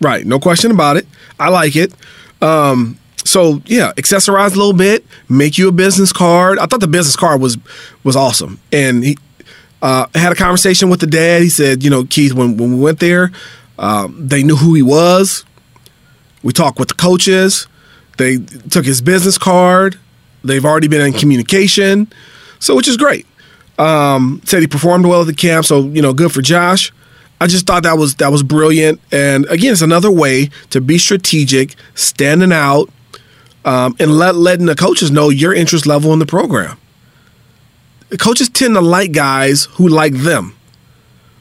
Right. 0.00 0.26
No 0.26 0.38
question 0.38 0.70
about 0.70 0.96
it. 0.96 1.06
I 1.40 1.48
like 1.48 1.76
it. 1.76 1.94
Um, 2.42 2.98
so 3.24 3.62
yeah, 3.64 3.92
accessorize 3.96 4.54
a 4.54 4.58
little 4.58 4.74
bit, 4.74 5.04
make 5.28 5.56
you 5.56 5.68
a 5.68 5.72
business 5.72 6.12
card. 6.12 6.58
I 6.58 6.66
thought 6.66 6.80
the 6.80 6.86
business 6.86 7.16
card 7.16 7.40
was 7.40 7.56
was 8.04 8.16
awesome. 8.16 8.60
And 8.70 9.02
he 9.02 9.18
uh, 9.80 10.06
had 10.14 10.32
a 10.32 10.34
conversation 10.34 10.90
with 10.90 11.00
the 11.00 11.06
dad. 11.06 11.42
He 11.42 11.48
said, 11.48 11.82
you 11.82 11.90
know, 11.90 12.04
Keith, 12.04 12.32
when, 12.32 12.56
when 12.56 12.74
we 12.74 12.80
went 12.80 13.00
there, 13.00 13.32
um, 13.78 14.28
they 14.28 14.42
knew 14.42 14.56
who 14.56 14.74
he 14.74 14.82
was. 14.82 15.44
We 16.44 16.52
talked 16.52 16.78
with 16.78 16.88
the 16.88 16.94
coaches. 16.94 17.66
They 18.18 18.36
took 18.36 18.84
his 18.84 19.00
business 19.00 19.38
card. 19.38 19.98
They've 20.44 20.64
already 20.64 20.88
been 20.88 21.00
in 21.00 21.14
communication, 21.14 22.12
so 22.60 22.76
which 22.76 22.86
is 22.86 22.98
great. 22.98 23.26
Um, 23.78 24.40
said 24.44 24.60
he 24.60 24.68
performed 24.68 25.06
well 25.06 25.22
at 25.22 25.26
the 25.26 25.34
camp, 25.34 25.64
so 25.64 25.80
you 25.80 26.02
know, 26.02 26.12
good 26.12 26.30
for 26.30 26.42
Josh. 26.42 26.92
I 27.40 27.46
just 27.46 27.66
thought 27.66 27.82
that 27.82 27.98
was 27.98 28.16
that 28.16 28.30
was 28.30 28.42
brilliant, 28.42 29.00
and 29.10 29.46
again, 29.46 29.72
it's 29.72 29.82
another 29.82 30.10
way 30.10 30.50
to 30.70 30.80
be 30.80 30.98
strategic, 30.98 31.74
standing 31.94 32.52
out, 32.52 32.90
um, 33.64 33.96
and 33.98 34.12
let 34.12 34.36
letting 34.36 34.66
the 34.66 34.76
coaches 34.76 35.10
know 35.10 35.30
your 35.30 35.54
interest 35.54 35.86
level 35.86 36.12
in 36.12 36.18
the 36.18 36.26
program. 36.26 36.76
Coaches 38.18 38.50
tend 38.50 38.74
to 38.74 38.80
like 38.82 39.12
guys 39.12 39.64
who 39.72 39.88
like 39.88 40.12
them. 40.12 40.54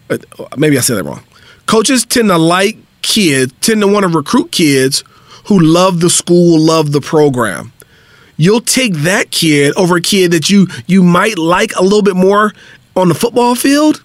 Uh, 0.10 0.18
Maybe 0.58 0.78
I 0.78 0.82
said 0.82 0.96
that 0.96 1.04
wrong. 1.04 1.24
Coaches 1.68 2.06
tend 2.06 2.30
to 2.30 2.38
like 2.38 2.78
kids, 3.04 3.54
tend 3.62 3.82
to 3.82 3.88
want 3.88 4.04
to 4.04 4.10
recruit 4.10 4.52
kids 4.52 5.04
who 5.46 5.60
love 5.60 6.00
the 6.00 6.10
school, 6.10 6.60
love 6.60 6.92
the 6.92 7.02
program 7.02 7.74
you'll 8.38 8.62
take 8.62 8.94
that 8.94 9.32
kid 9.32 9.76
over 9.76 9.98
a 9.98 10.02
kid 10.02 10.32
that 10.32 10.50
you 10.50 10.68
you 10.88 11.04
might 11.04 11.38
like 11.38 11.76
a 11.76 11.84
little 11.84 12.02
bit 12.02 12.16
more 12.16 12.54
on 12.96 13.08
the 13.08 13.16
football 13.16 13.56
field, 13.56 14.04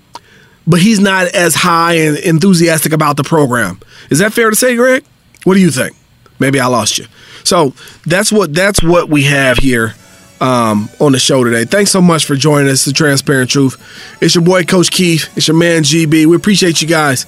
but 0.67 0.81
he's 0.81 1.01
not 1.01 1.27
as 1.29 1.55
high 1.55 1.95
and 1.95 2.17
enthusiastic 2.19 2.93
about 2.93 3.17
the 3.17 3.25
program. 3.25 3.81
Is 4.11 4.19
that 4.19 4.33
fair 4.33 4.51
to 4.51 4.57
say, 4.57 4.77
Greg? 4.77 5.05
What 5.45 5.55
do 5.55 5.61
you 5.61 5.71
think? 5.71 5.97
Maybe 6.39 6.61
I 6.61 6.67
lost 6.67 6.99
you. 6.99 7.07
So 7.45 7.75
that's 8.07 8.31
what 8.33 8.55
that's 8.55 8.83
what 8.83 9.09
we 9.09 9.25
have 9.25 9.59
here 9.59 9.95
um, 10.41 10.89
on 11.01 11.13
the 11.13 11.19
show 11.19 11.45
today. 11.45 11.65
Thanks 11.65 11.91
so 11.91 12.01
much 12.01 12.25
for 12.25 12.37
joining 12.37 12.71
us. 12.71 12.85
The 12.85 12.93
Transparent 12.93 13.51
Truth. 13.51 13.77
It's 14.23 14.35
your 14.35 14.45
boy 14.45 14.65
Coach 14.65 14.91
Keith. 14.91 15.29
It's 15.37 15.49
your 15.49 15.57
man 15.57 15.83
GB. 15.83 16.27
We 16.27 16.37
appreciate 16.37 16.81
you 16.83 16.89
guys. 16.89 17.27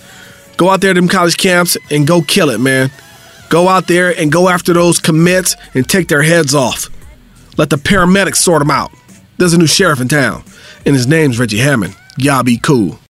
Go 0.60 0.68
out 0.68 0.82
there 0.82 0.92
to 0.92 1.00
them 1.00 1.08
college 1.08 1.38
camps 1.38 1.78
and 1.90 2.06
go 2.06 2.20
kill 2.20 2.50
it, 2.50 2.60
man. 2.60 2.90
Go 3.48 3.66
out 3.66 3.88
there 3.88 4.14
and 4.14 4.30
go 4.30 4.50
after 4.50 4.74
those 4.74 4.98
commits 4.98 5.56
and 5.72 5.88
take 5.88 6.08
their 6.08 6.20
heads 6.20 6.54
off. 6.54 6.90
Let 7.56 7.70
the 7.70 7.76
paramedics 7.76 8.36
sort 8.36 8.58
them 8.58 8.70
out. 8.70 8.90
There's 9.38 9.54
a 9.54 9.58
new 9.58 9.66
sheriff 9.66 10.02
in 10.02 10.08
town, 10.08 10.44
and 10.84 10.94
his 10.94 11.06
name's 11.06 11.38
Reggie 11.38 11.56
Hammond. 11.56 11.96
Y'all 12.18 12.42
be 12.42 12.58
cool. 12.58 13.00